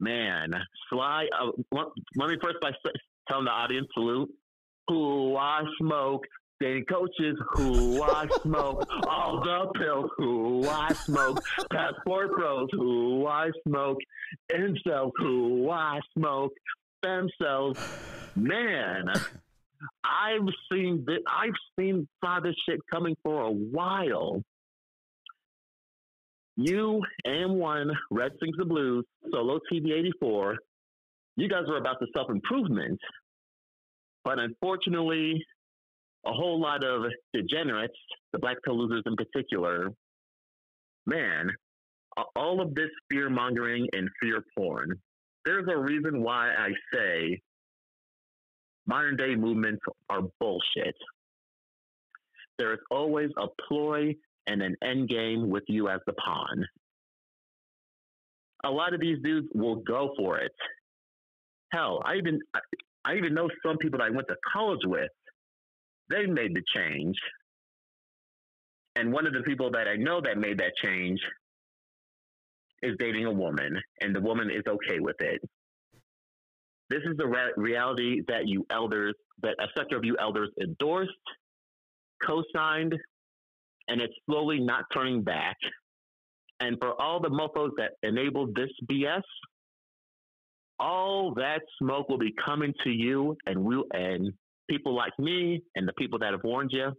[0.00, 0.52] Man,
[0.90, 1.26] Sly.
[1.38, 1.86] Uh, let,
[2.16, 2.70] let me first by
[3.28, 4.30] telling the audience salute.
[4.88, 6.22] Who I smoke,
[6.60, 11.42] dating coaches who I smoke, all the pills who I smoke,
[11.72, 13.98] passport bros who I smoke,
[14.52, 16.52] incels who I smoke,
[17.02, 17.80] themselves.
[18.36, 19.08] Man,
[20.04, 24.42] I've seen this, I've seen saw this shit coming for a while.
[26.56, 30.56] You and one Red Sings the Blues, solo TV 84,
[31.36, 32.98] you guys are about the self improvement.
[34.24, 35.44] But unfortunately,
[36.24, 37.04] a whole lot of
[37.34, 37.94] degenerates,
[38.32, 39.92] the black pill losers in particular,
[41.04, 41.50] man,
[42.34, 44.98] all of this fear mongering and fear porn.
[45.44, 47.40] There's a reason why I say
[48.86, 50.96] modern day movements are bullshit.
[52.58, 54.14] There is always a ploy
[54.46, 56.64] and an end game with you as the pawn.
[58.64, 60.52] A lot of these dudes will go for it.
[61.72, 62.40] Hell, I even
[63.04, 65.10] I even know some people that I went to college with.
[66.10, 67.16] They made the change.
[68.96, 71.20] And one of the people that I know that made that change
[72.82, 75.40] is dating a woman, and the woman is okay with it.
[76.88, 81.10] This is the re- reality that you elders, that a sector of you elders endorsed,
[82.24, 82.94] co signed,
[83.88, 85.56] and it's slowly not turning back.
[86.60, 89.22] And for all the mofos that enabled this BS,
[90.78, 94.32] all that smoke will be coming to you, and we and
[94.68, 96.92] people like me and the people that have warned you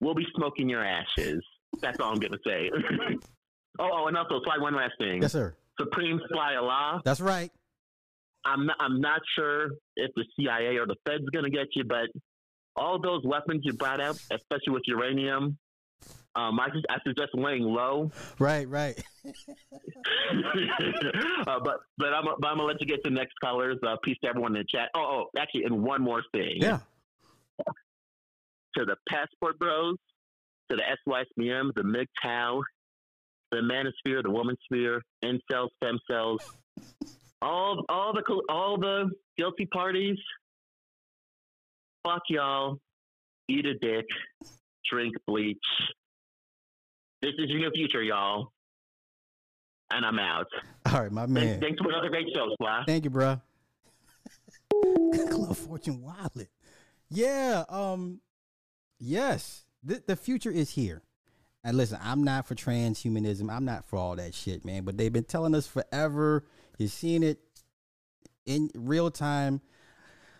[0.00, 1.42] will be smoking your ashes.
[1.80, 2.70] That's all I'm gonna say.
[3.78, 5.22] oh, oh, and also, Sly one last thing.
[5.22, 5.54] Yes, sir.
[5.78, 7.00] Supreme Sly Allah.
[7.04, 7.50] That's right.
[8.44, 12.08] I'm not, I'm not sure if the CIA or the Fed's gonna get you, but
[12.76, 15.58] all those weapons you brought out, especially with uranium,
[16.36, 18.10] um, I, I suggest laying low.
[18.38, 19.02] Right, right.
[19.24, 19.32] uh,
[21.64, 23.78] but but I'm but I'm gonna let you get to next colors.
[23.86, 24.90] Uh, peace to everyone in the chat.
[24.94, 26.58] Oh, oh, actually, and one more thing.
[26.58, 26.78] Yeah.
[28.76, 29.96] To the passport bros,
[30.70, 32.62] to the SYSBM, the MGTOW,
[33.50, 36.40] the manosphere, the woman sphere, incels, stem cells,
[37.42, 40.18] all all the all the guilty parties.
[42.06, 42.78] Fuck y'all.
[43.48, 44.06] Eat a dick.
[44.88, 45.58] Drink bleach.
[47.22, 48.52] This is your future, y'all.
[49.90, 50.46] And I'm out.
[50.86, 51.44] All right, my man.
[51.44, 52.84] Thanks, thanks for another great show, Sly.
[52.86, 53.40] Thank you, bro.
[55.30, 56.48] Club Fortune Wallet.
[57.10, 58.20] Yeah, um,
[58.98, 59.64] yes.
[59.82, 61.02] The the future is here.
[61.62, 63.52] And listen, I'm not for transhumanism.
[63.52, 64.84] I'm not for all that shit, man.
[64.84, 66.44] But they've been telling us forever.
[66.78, 67.40] You're seeing it
[68.46, 69.60] in real time.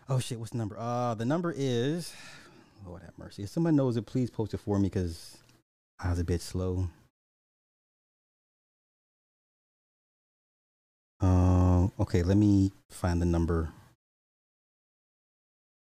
[0.09, 0.77] Oh shit, what's the number?
[0.79, 2.13] Uh the number is
[2.85, 3.43] Lord have mercy.
[3.43, 5.37] If someone knows it, please post it for me because
[6.03, 6.89] I was a bit slow.
[11.21, 13.69] Uh, okay, let me find the number.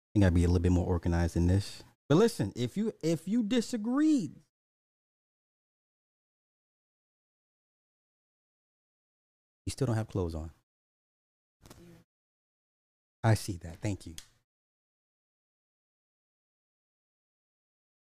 [0.04, 1.82] I think I'd be a little bit more organized than this.
[2.08, 4.32] But listen, if you if you disagreed,
[9.64, 10.50] you still don't have clothes on.
[13.24, 13.76] I see that.
[13.80, 14.16] Thank you.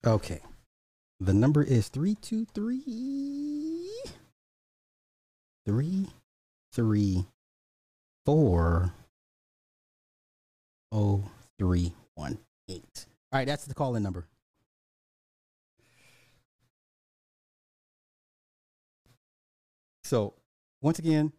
[0.06, 0.42] Okay.
[1.24, 3.90] The number is 323
[5.66, 6.08] three
[6.74, 7.26] three
[8.26, 8.94] four
[10.92, 11.24] oh
[11.58, 13.06] three one eight.
[13.32, 14.28] All right, that's the call in number.
[20.04, 20.34] So,
[20.82, 21.32] once again,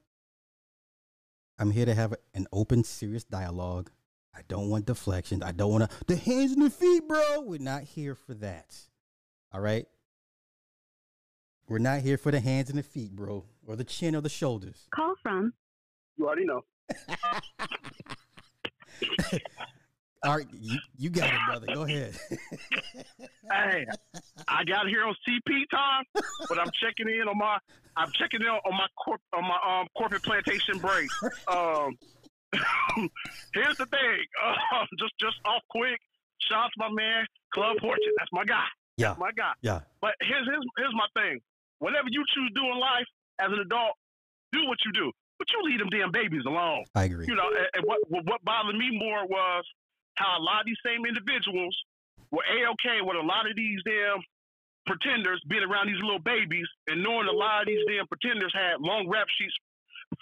[1.58, 3.90] I'm here to have an open, serious dialogue.
[4.34, 5.42] I don't want deflections.
[5.42, 7.42] I don't want to, the hands and the feet, bro.
[7.42, 8.74] We're not here for that.
[9.54, 9.86] All right?
[11.68, 14.28] We're not here for the hands and the feet, bro, or the chin or the
[14.28, 14.88] shoulders.
[14.92, 15.54] Call from
[16.18, 16.62] You already know.
[20.24, 21.66] All right, you, you got it, brother.
[21.72, 22.18] Go ahead.
[23.52, 23.84] Hey,
[24.48, 26.04] I got here on CP time,
[26.48, 27.58] but I'm checking in on my
[27.94, 31.10] I'm checking in on my corp on my um corporate plantation break.
[31.46, 31.98] Um,
[33.54, 34.24] here's the thing.
[34.42, 36.00] Uh, just just off quick.
[36.38, 38.14] Shout out to my man, Club Fortune.
[38.18, 38.64] That's my guy.
[38.96, 39.54] Yeah, my God.
[39.62, 41.40] yeah, But here's here's here's my thing.
[41.78, 43.06] Whatever you choose to do in life
[43.40, 43.96] as an adult,
[44.52, 45.10] do what you do.
[45.38, 46.84] But you leave them damn babies alone.
[46.94, 47.26] I agree.
[47.26, 49.64] You know, and, and what what bothered me more was
[50.14, 51.76] how a lot of these same individuals
[52.30, 54.22] were a okay with a lot of these damn
[54.86, 58.80] pretenders being around these little babies and knowing a lot of these damn pretenders had
[58.80, 59.54] long rap sheets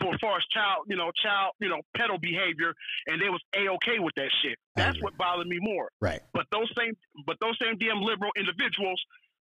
[0.01, 2.75] for as far as child, you know, child, you know, pedal behavior,
[3.07, 4.59] and they was a okay with that shit.
[4.77, 5.91] That's what bothered me more.
[6.01, 6.21] Right.
[6.33, 6.95] But those same,
[7.27, 9.01] but those same damn liberal individuals,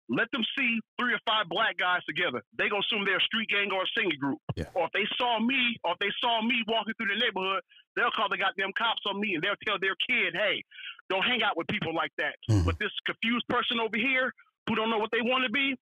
[0.08, 2.42] let them see three or five black guys together.
[2.58, 4.38] They gonna assume they're a street gang or a singing group.
[4.56, 4.66] Yeah.
[4.74, 7.62] Or if they saw me, or if they saw me walking through the neighborhood,
[7.94, 10.64] they'll call the goddamn cops on me, and they'll tell their kid, "Hey,
[11.08, 12.64] don't hang out with people like that." Mhm.
[12.66, 14.34] But this confused person over here
[14.68, 15.76] who don't know what they want to be,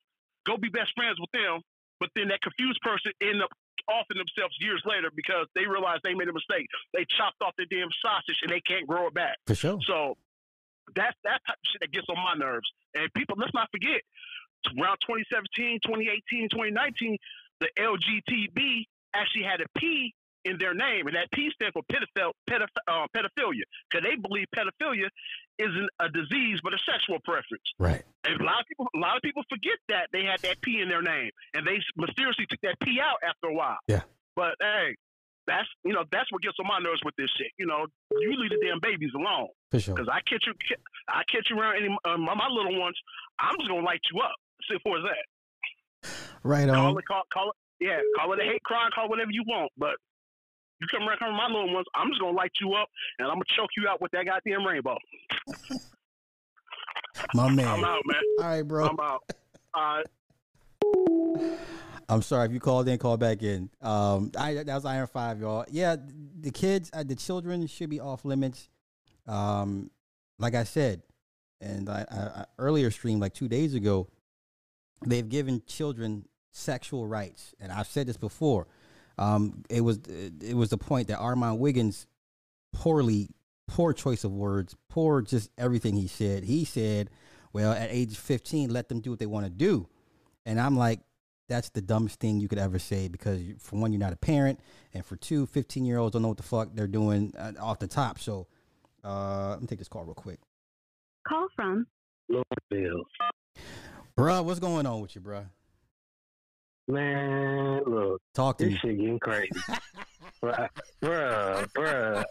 [0.44, 1.60] go be best friends with them.
[1.98, 3.50] But then that confused person end up
[3.88, 6.66] offing themselves years later because they realize they made a mistake.
[6.94, 9.36] They chopped off their damn sausage and they can't grow it back.
[9.46, 9.78] For sure.
[9.86, 10.16] So
[10.94, 12.68] that's that type of shit that gets on my nerves.
[12.94, 14.00] And people, let's not forget,
[14.78, 17.18] around 2017, 2018, 2019,
[17.60, 18.84] the LGTB
[19.14, 20.14] actually had a P
[20.44, 25.08] in their name, and that P stands for uh, pedophilia, because they believe pedophilia
[25.58, 27.66] isn't a disease but a sexual preference.
[27.78, 28.02] Right.
[28.24, 30.80] And a lot of people, a lot of people forget that they had that P
[30.80, 33.78] in their name, and they mysteriously took that P out after a while.
[33.86, 34.02] Yeah.
[34.36, 34.94] But hey,
[35.46, 37.50] that's you know that's what gets on my nerves with this shit.
[37.58, 39.48] You know, you leave the damn babies alone.
[39.70, 39.94] For sure.
[39.94, 40.54] Because I catch you,
[41.08, 42.96] I catch you around any uh, my, my little ones.
[43.38, 44.36] I'm just gonna light you up.
[44.70, 46.10] Simple as that.
[46.44, 46.98] Right Call on.
[46.98, 49.72] it, call, call it, yeah, call it a hate crime, call it whatever you want.
[49.76, 49.96] But
[50.80, 53.34] you come around, come my little ones, I'm just gonna light you up, and I'm
[53.34, 54.98] gonna choke you out with that goddamn rainbow.
[57.34, 57.66] My man.
[57.66, 57.90] I'm man.
[57.90, 58.22] out, man.
[58.38, 58.88] All right, bro.
[58.88, 59.24] I'm out.
[59.74, 60.02] Uh,
[62.08, 63.68] I'm sorry if you called in, call back in.
[63.82, 65.64] Um, I that was Iron Five, y'all.
[65.70, 65.96] Yeah,
[66.40, 68.68] the kids, uh, the children should be off limits.
[69.26, 69.90] Um,
[70.38, 71.02] like I said,
[71.60, 74.08] and I, I, I earlier stream like two days ago,
[75.04, 78.66] they've given children sexual rights, and I've said this before.
[79.18, 82.06] Um, it was it was the point that Armand Wiggins
[82.72, 83.28] poorly,
[83.66, 86.44] poor choice of words, poor just everything he said.
[86.44, 87.10] He said,
[87.52, 89.88] "Well, at age 15, let them do what they want to do,"
[90.46, 91.00] and I'm like,
[91.48, 94.60] that's the dumbest thing you could ever say because for one you're not a parent
[94.94, 97.78] and for two 15 year olds don't know what the fuck they're doing uh, off
[97.78, 98.46] the top so
[99.04, 100.38] uh let me take this call real quick
[101.26, 101.86] Call from
[102.28, 103.02] Louisville.
[104.16, 105.46] bruh what's going on with you bruh
[106.88, 109.50] Man, look, talk to this me shit getting crazy.
[110.42, 110.68] bruh,
[111.02, 112.24] bruh, bruh.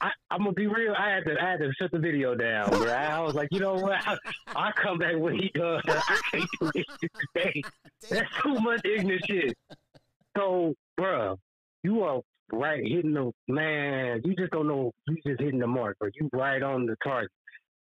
[0.00, 0.92] I, I'm gonna be real.
[0.98, 2.92] I had to, I had to shut the video down, bruh.
[2.92, 3.96] I was like, you know what?
[4.04, 4.16] I,
[4.56, 5.82] I'll come back when he does.
[5.88, 6.84] I can't do this
[7.32, 7.62] today.
[8.10, 9.54] That's too much ignorant shit.
[10.36, 11.36] So, bruh,
[11.84, 12.22] you are
[12.52, 14.20] right hitting the man.
[14.24, 14.90] You just don't know.
[15.06, 17.30] You just hitting the mark, but you right on the target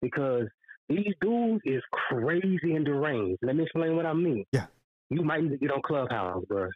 [0.04, 0.46] because
[0.88, 3.40] these dudes is crazy and deranged.
[3.42, 4.46] Let me explain what I mean.
[4.52, 4.68] Yeah.
[5.10, 6.70] You might need to get on Clubhouse, bruh.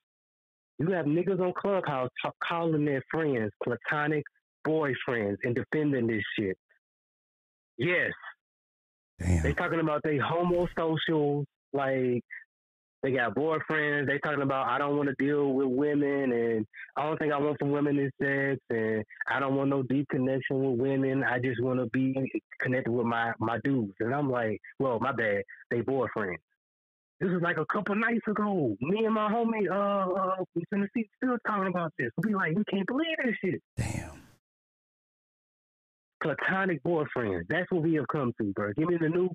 [0.80, 4.24] You have niggas on Clubhouse t- calling their friends platonic
[4.68, 6.58] boyfriends and defending this shit.
[7.78, 8.12] Yes,
[9.44, 12.24] they talking about they homosocials, like
[13.04, 14.08] they got boyfriends.
[14.08, 16.66] They talking about I don't want to deal with women, and
[16.98, 20.08] I don't think I want from women is sex, and I don't want no deep
[20.10, 21.24] connection with women.
[21.24, 22.16] I just want to be
[22.62, 23.94] connected with my my dudes.
[24.00, 26.38] And I'm like, well, my bad, they boyfriends.
[27.24, 28.76] This was like a couple nights ago.
[28.82, 32.12] Me and my homie, uh, uh, from Tennessee, still talking about this.
[32.18, 33.62] We be like, we can't believe this shit.
[33.78, 34.10] damn
[36.22, 37.46] platonic boyfriends.
[37.50, 38.72] That's what we have come to, bro.
[38.78, 39.30] Give me the new,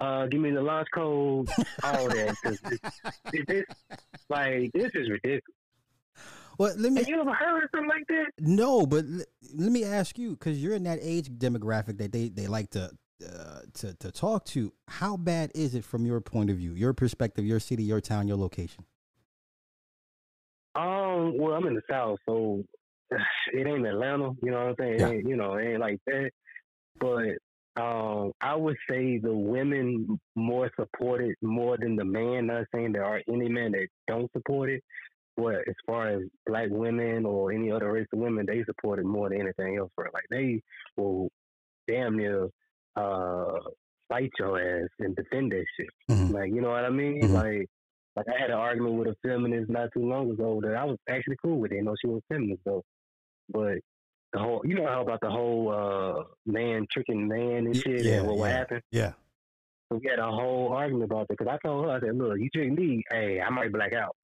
[0.00, 1.48] uh, give me the launch code,
[1.82, 2.36] all that.
[2.42, 2.80] 'cause this,
[3.32, 3.64] this, this-
[4.28, 5.42] like, this is ridiculous.
[6.58, 8.26] well let me Have you ever heard of something like that?
[8.38, 9.24] no but l-
[9.56, 12.90] let me ask you because you're in that age demographic that they they like to
[13.24, 16.92] uh, to to talk to how bad is it from your point of view your
[16.92, 18.84] perspective your city your town your location
[20.74, 22.62] um, well, I'm in the South, so
[23.10, 24.30] it ain't Atlanta.
[24.42, 24.94] You know what I'm saying?
[24.94, 25.08] It Yeah.
[25.08, 26.30] ain't, you know, it ain't like that.
[26.98, 32.46] But um, I would say the women more supported more than the man.
[32.46, 34.82] Not saying there are any men that don't support it,
[35.36, 39.04] but as far as black women or any other race of women, they support it
[39.04, 39.90] more than anything else.
[39.96, 40.06] Bro.
[40.14, 40.62] Like they
[40.96, 41.30] will
[41.88, 42.48] damn near
[42.96, 43.58] uh,
[44.08, 45.90] fight your ass and defend that shit.
[46.10, 46.32] Mhm.
[46.32, 47.22] Like you know what I mean?
[47.22, 47.32] Mhm.
[47.32, 47.68] Like.
[48.16, 50.98] Like I had an argument with a feminist not too long ago that I was
[51.08, 51.70] actually cool with.
[51.70, 52.82] Didn't know she was feminist though.
[53.48, 53.78] But
[54.32, 58.18] the whole, you know how about the whole uh, man tricking man and shit, yeah,
[58.18, 58.56] and what, what yeah.
[58.56, 58.82] happened?
[58.90, 59.12] Yeah.
[59.88, 62.38] So we had a whole argument about that because I told her, I said, "Look,
[62.38, 64.16] you trick me, hey, I might black out."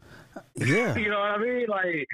[0.56, 0.94] Yeah.
[0.96, 1.66] you know what I mean?
[1.68, 2.06] Like,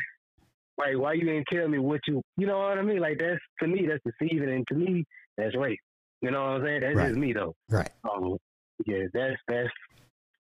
[0.79, 3.01] like why you didn't tell me what you, you know what I mean?
[3.01, 5.05] Like that's to me, that's deceiving, and to me,
[5.37, 5.81] that's rape.
[6.23, 6.81] You know what I'm saying?
[6.81, 7.09] That's Right.
[7.09, 7.55] just me though.
[7.69, 7.91] Right.
[8.11, 8.37] Um,
[8.87, 9.69] yeah, that's that's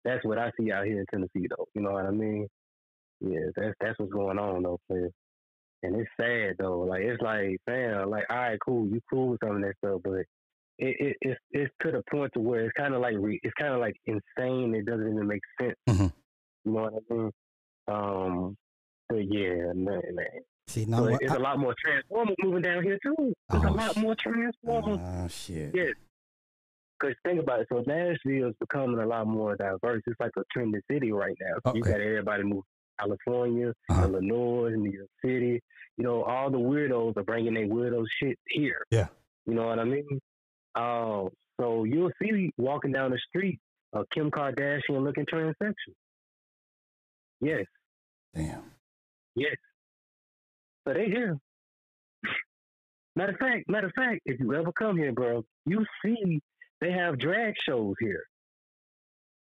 [0.04, 1.66] that's what I see out here in Tennessee, though.
[1.74, 2.48] You know what I mean?
[3.22, 5.10] Yeah, that's that's what's going on, though, player.
[5.84, 6.80] And it's sad though.
[6.82, 10.02] Like it's like, fam, like, all right, cool, you cool with some of that stuff,
[10.04, 10.28] but it,
[10.80, 13.74] it it's it's to the point to where it's kind of like re, it's kind
[13.74, 14.74] of like insane.
[14.76, 15.76] It doesn't even make sense.
[15.90, 16.12] Mhm.
[16.66, 17.32] You know what I mean?
[17.88, 18.58] Um,
[19.10, 20.26] but yeah, man, man.
[20.68, 21.22] See now what?
[21.22, 23.16] it's a lot more transformers moving down here too.
[23.50, 25.00] There's Oh, a lot sh- more transformers.
[25.02, 25.76] Oh shit.
[25.76, 25.86] Yeah.
[27.00, 27.68] Because think about it.
[27.72, 30.02] So Nashville is becoming a lot more diverse.
[30.08, 31.56] It's like a trendy city right now.
[31.72, 34.04] So You got everybody moving to California, Uh-huh.
[34.04, 35.62] Illinois, New York City.
[35.98, 38.84] You know, all the weirdos are bringing their weirdo shit here.
[38.92, 39.08] Yeah.
[39.46, 40.20] You know what I mean?
[40.76, 41.30] Um,
[41.60, 43.60] so you'll see walking down the street
[43.94, 45.94] a Kim Kardashian looking transsexual.
[47.42, 47.66] Yes,
[48.34, 48.64] Damn.
[49.36, 49.56] yes.
[50.88, 51.38] So they here.
[53.16, 56.42] Matter of fact, matter of fact, if you ever come here, bro, you see
[56.82, 58.24] they have drag shows here.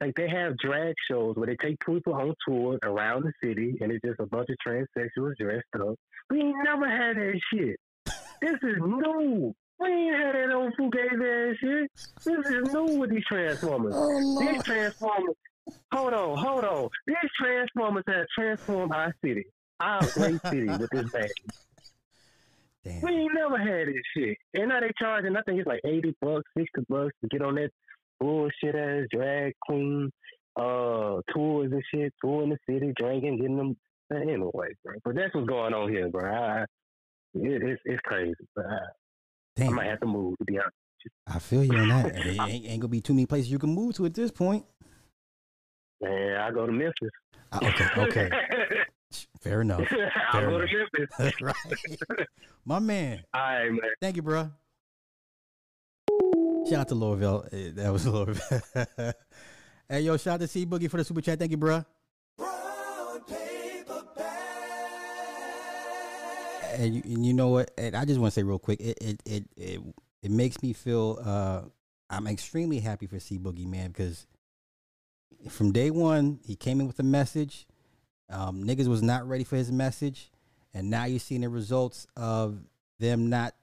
[0.01, 3.91] Like they have drag shows where they take people on tour around the city, and
[3.91, 5.95] it's just a bunch of transsexuals dressed up.
[6.31, 7.77] We ain't never had that shit.
[8.41, 9.55] This is new.
[9.81, 11.91] We ain't had that old fugazi ass shit.
[12.25, 13.95] This is new with these transformers.
[13.97, 15.37] Oh, these transformers.
[15.93, 16.89] Hold on, hold on.
[17.07, 19.47] These transformers have transformed our city,
[19.81, 21.31] our great city with this bag.
[22.85, 23.01] Damn.
[23.01, 24.37] We ain't never had this shit.
[24.53, 27.55] And now they charging, I think it's like 80 bucks, 60 bucks to get on
[27.55, 27.71] that
[28.21, 30.11] bullshit ass drag queen
[30.57, 33.77] uh tours and shit, touring the city, drinking, getting them.
[34.13, 34.95] Anyway, bro.
[35.03, 36.31] But that's what's going on here, bro.
[36.31, 36.63] I,
[37.35, 38.35] it, it's, it's crazy.
[38.55, 40.75] But I, I might have to move, to be honest.
[41.27, 42.17] I feel you on that.
[42.27, 44.65] It ain't, ain't gonna be too many places you can move to at this point.
[46.01, 47.11] Man, I go to Memphis.
[47.51, 47.89] Uh, okay.
[47.97, 48.31] Okay.
[49.45, 49.81] Fair enough.
[50.33, 51.11] I'll Fair go to enough.
[51.19, 51.41] Memphis.
[51.43, 52.27] right.
[52.65, 53.23] My man.
[53.35, 53.81] All right, man.
[54.01, 54.51] Thank you, bro.
[56.69, 57.47] Shout out to Louisville.
[57.53, 58.61] Eh, That was Louisville.
[59.89, 61.39] hey, yo, shout out to C Boogie for the super chat.
[61.39, 61.85] Thank you, bro.
[66.77, 67.71] And you, and you know what?
[67.79, 69.81] And I just want to say real quick, it it it it,
[70.23, 71.63] it makes me feel uh,
[72.11, 74.27] I'm extremely happy for C Boogie, man, because
[75.49, 77.67] from day one he came in with a message.
[78.31, 80.31] Um, niggas was not ready for his message,
[80.73, 82.59] and now you're seeing the results of
[82.99, 83.55] them not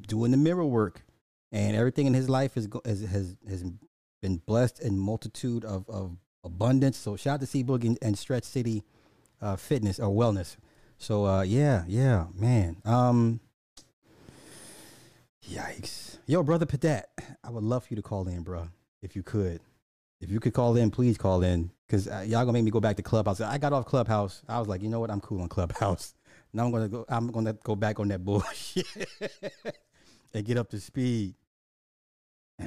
[0.00, 1.04] doing the mirror work,
[1.52, 3.64] and everything in his life is, go- has has
[4.22, 6.96] been blessed in multitude of, of abundance.
[6.96, 8.82] So shout out to C Boogie and, Stretch City
[9.40, 10.56] uh, Fitness or Wellness.
[10.98, 12.76] So uh, yeah, yeah, man.
[12.84, 13.40] Um,
[15.48, 17.04] yikes, yo, brother Padat,
[17.44, 18.68] I would love for you to call in, bro,
[19.02, 19.60] if you could.
[20.20, 22.80] If you could call in, please call in, cause uh, y'all gonna make me go
[22.80, 23.40] back to Clubhouse.
[23.40, 24.42] I got off Clubhouse.
[24.48, 26.14] I was like, you know what, I'm cool on Clubhouse.
[26.52, 27.04] Now I'm gonna go.
[27.10, 28.86] I'm gonna go back on that bullshit
[30.32, 31.34] and get up to speed.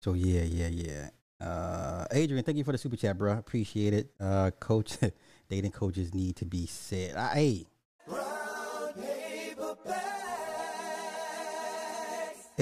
[0.00, 1.10] so yeah, yeah, yeah.
[1.44, 3.32] Uh, Adrian, thank you for the super chat, bro.
[3.36, 4.10] Appreciate it.
[4.20, 4.98] Uh, coach,
[5.48, 7.16] dating coaches need to be said.
[7.16, 7.66] Uh, hey,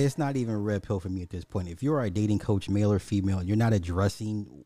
[0.05, 1.69] it's not even a red pill for me at this point.
[1.69, 4.65] If you're a dating coach, male or female, and you're not addressing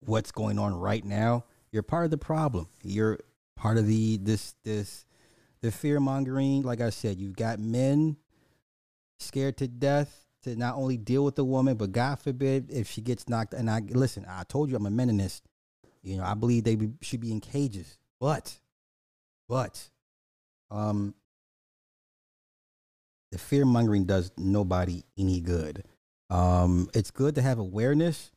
[0.00, 2.68] what's going on right now, you're part of the problem.
[2.82, 3.18] You're
[3.56, 5.04] part of the this this
[5.62, 6.62] the fear mongering.
[6.62, 8.16] Like I said, you've got men
[9.18, 13.00] scared to death to not only deal with the woman, but God forbid if she
[13.00, 13.52] gets knocked.
[13.52, 15.42] And I listen, I told you I'm a meninist.
[16.02, 17.98] You know, I believe they be, should be in cages.
[18.20, 18.54] But,
[19.48, 19.90] but,
[20.70, 21.14] um,
[23.32, 25.84] the fear mongering does nobody any good.
[26.30, 28.30] Um, it's good to have awareness,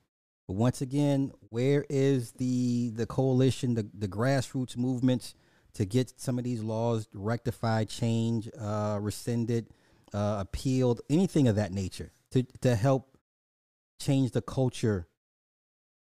[0.48, 5.36] but once again, where is the the coalition, the the grassroots movements
[5.74, 9.68] to get some of these laws rectified, changed, uh, rescinded,
[10.14, 13.18] uh, appealed, anything of that nature to to help
[14.00, 15.08] change the culture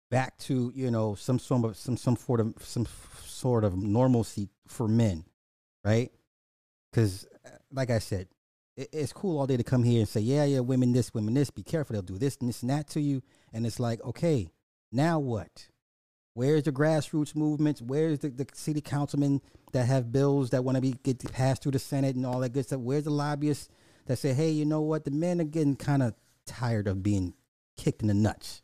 [0.09, 2.87] back to you know some sort of some some sort of some
[3.25, 5.23] sort of normalcy for men,
[5.83, 6.11] right?
[6.91, 7.27] Because
[7.71, 8.27] like I said,
[8.79, 11.33] it, it's cool all day to come here and say, yeah, yeah, women this, women
[11.33, 11.49] this.
[11.49, 13.21] Be careful, they'll do this and this and that to you,
[13.53, 14.49] and it's like, okay,
[14.91, 15.67] now what?
[16.33, 17.81] Where's the grassroots movements?
[17.81, 19.41] Where's the, the city councilmen
[19.73, 22.53] that have bills that want to be get passed through the Senate and all that
[22.53, 22.79] good stuff?
[22.79, 23.67] Where's the lobbyists
[24.05, 25.03] that say, hey, you know what?
[25.03, 26.13] The men are getting kind of
[26.45, 27.33] tired of being
[27.77, 28.61] kicked in the nuts.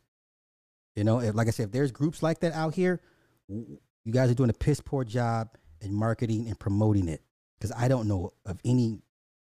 [0.95, 3.01] You know, if, like I said, if there's groups like that out here,
[3.49, 5.49] you guys are doing a piss poor job
[5.81, 7.21] in marketing and promoting it.
[7.57, 9.01] Because I don't know of any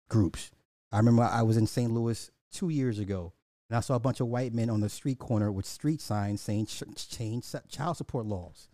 [0.09, 0.51] groups.
[0.95, 1.91] I remember I was in St.
[1.91, 3.33] Louis two years ago,
[3.69, 6.39] and I saw a bunch of white men on the street corner with street signs
[6.39, 8.69] saying change child support laws.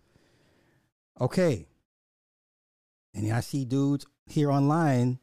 [1.20, 1.66] Okay.
[3.16, 5.18] And I see dudes here online,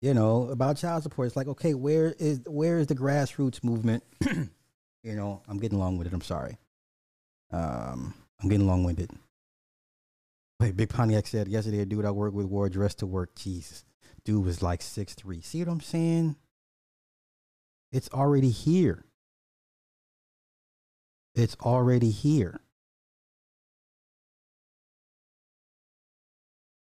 [0.00, 1.26] you know, about child support.
[1.26, 4.04] It's like, okay, where is where is the grassroots movement?
[4.24, 6.12] you know, I'm getting long with it.
[6.12, 6.58] I'm sorry.
[7.50, 9.10] Um, I'm getting long winded.
[10.60, 13.34] Wait, Big Pontiac said yesterday a dude I work with wore a dress to work.
[13.34, 13.84] Jesus.
[14.24, 15.40] Dude was like six three.
[15.40, 16.36] See what I'm saying?
[17.92, 19.04] It's already here.
[21.34, 22.60] It's already here.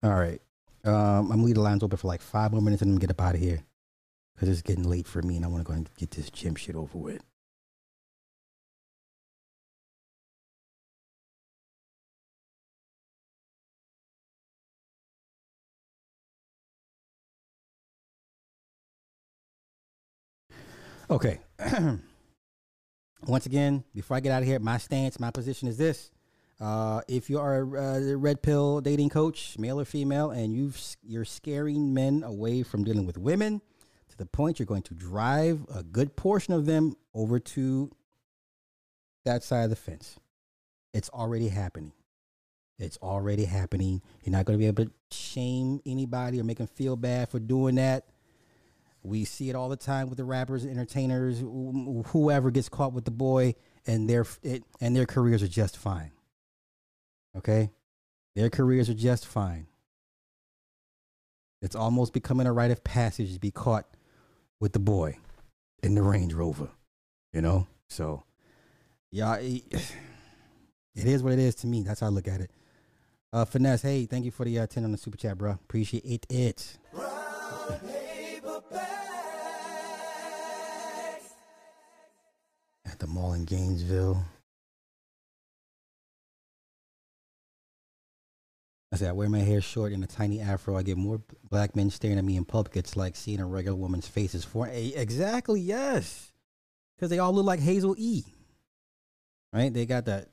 [0.03, 0.41] All right.
[0.84, 3.22] Um, I'm leave the lines open for like five more minutes and then get up
[3.22, 3.64] out of here.
[4.38, 6.76] Cause it's getting late for me and I wanna go and get this gym shit
[6.76, 7.24] over with.
[21.10, 21.40] Okay.
[23.27, 26.11] Once again, before I get out of here, my stance, my position is this.
[26.60, 31.26] Uh, if you are a red pill dating coach, male or female, and you've, you're
[31.26, 33.61] scaring men away from dealing with women
[34.10, 37.91] to the point you're going to drive a good portion of them over to
[39.26, 40.19] that side of the fence,
[40.94, 41.91] it's already happening.
[42.77, 44.02] It's already happening.
[44.23, 47.40] You're not going to be able to shame anybody or make them feel bad for
[47.40, 48.06] doing that.
[49.06, 53.11] We see it all the time with the rappers, entertainers, whoever gets caught with the
[53.11, 53.53] boy,
[53.86, 56.11] and their it, and their careers are just fine.
[57.38, 57.69] Okay,
[58.36, 59.68] their careers are just fine.
[61.61, 63.86] It's almost becoming a rite of passage to be caught
[64.60, 65.18] with the boy
[65.84, 66.69] in the Range Rover.
[67.32, 68.23] You know, so
[69.11, 69.64] yeah, it,
[70.95, 71.84] is what it is to me.
[71.84, 72.52] That's how I look at it.
[73.32, 75.52] Uh, finesse, hey, thank you for the uh, ten on the super chat, bro.
[75.52, 76.77] Appreciate it.
[83.06, 84.23] The mall in Gainesville.
[88.91, 90.77] I said, I wear my hair short in a tiny afro.
[90.77, 92.77] I get more black men staring at me in public.
[92.77, 96.32] It's like seeing a regular woman's face is for exactly yes,
[96.95, 98.23] because they all look like Hazel E.
[99.52, 99.73] Right?
[99.73, 100.30] They got that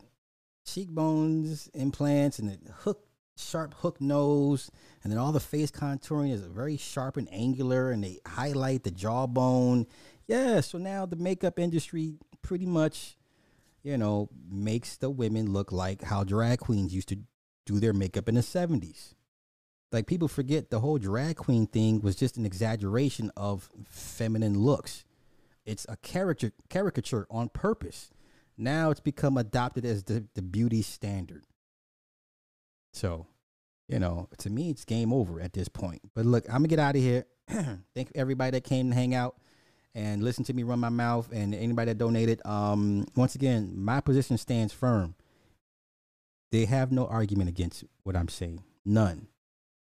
[0.65, 3.05] cheekbones, implants, and the hook,
[3.37, 4.71] sharp hook nose,
[5.03, 8.91] and then all the face contouring is very sharp and angular, and they highlight the
[8.91, 9.87] jawbone.
[10.29, 13.17] Yeah, so now the makeup industry pretty much,
[13.83, 17.19] you know, makes the women look like how drag queens used to
[17.67, 19.15] do their makeup in the 70s.
[19.93, 25.05] Like people forget the whole drag queen thing was just an exaggeration of feminine looks.
[25.67, 28.11] It's a caricature caricature on purpose.
[28.57, 31.45] Now it's become adopted as the, the beauty standard.
[32.93, 33.27] So,
[33.87, 36.01] you know, to me it's game over at this point.
[36.15, 37.27] But look, I'm gonna get out of here.
[37.95, 39.37] Thank everybody that came to hang out
[39.95, 42.41] and listen to me run my mouth and anybody that donated.
[42.45, 45.15] Um, once again, my position stands firm.
[46.51, 48.63] They have no argument against what I'm saying.
[48.85, 49.29] None.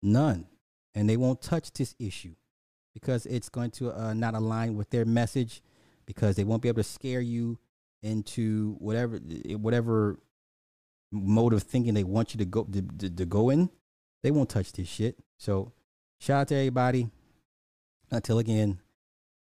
[0.03, 0.47] None.
[0.95, 2.35] And they won't touch this issue
[2.95, 5.63] because it's going to uh, not align with their message
[6.07, 7.59] because they won't be able to scare you
[8.03, 9.19] into whatever
[9.57, 10.19] whatever
[11.13, 13.69] mode of thinking they want you to go to, to, to go in.
[14.23, 15.19] They won't touch this shit.
[15.39, 15.73] So
[16.19, 17.11] shout out to everybody.
[18.11, 18.81] Until again,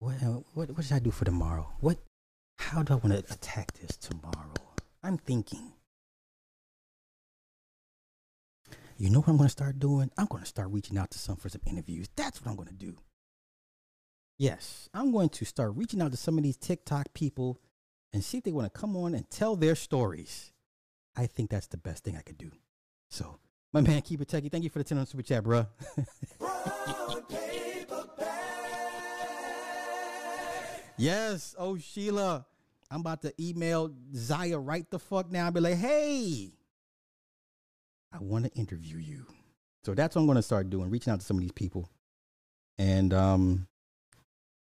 [0.02, 1.70] what, uh, what, what should I do for tomorrow?
[1.80, 2.00] What,
[2.58, 4.54] how do I want to attack this tomorrow?
[5.04, 5.74] I'm thinking.
[8.98, 10.10] You know what I'm going to start doing?
[10.18, 12.08] I'm going to start reaching out to some for some interviews.
[12.16, 12.98] That's what I'm going to do.
[14.40, 17.60] Yes, I'm going to start reaching out to some of these TikTok people
[18.12, 20.52] and see if they want to come on and tell their stories.
[21.16, 22.52] I think that's the best thing I could do.
[23.12, 23.38] So,
[23.72, 24.52] my man, keep it techie.
[24.52, 25.68] Thank you for the 10 on super chat, bro.
[30.98, 31.56] Yes.
[31.58, 32.46] Oh, Sheila.
[32.90, 35.46] I'm about to email Zaya right the fuck now.
[35.46, 36.52] I'll be like, hey,
[38.12, 39.26] I want to interview you.
[39.86, 41.90] So that's what I'm going to start doing, reaching out to some of these people.
[42.78, 43.68] And um,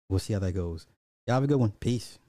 [0.08, 0.86] we'll see how that goes.
[1.26, 1.72] Y'all have a good one.
[1.80, 2.20] Peace.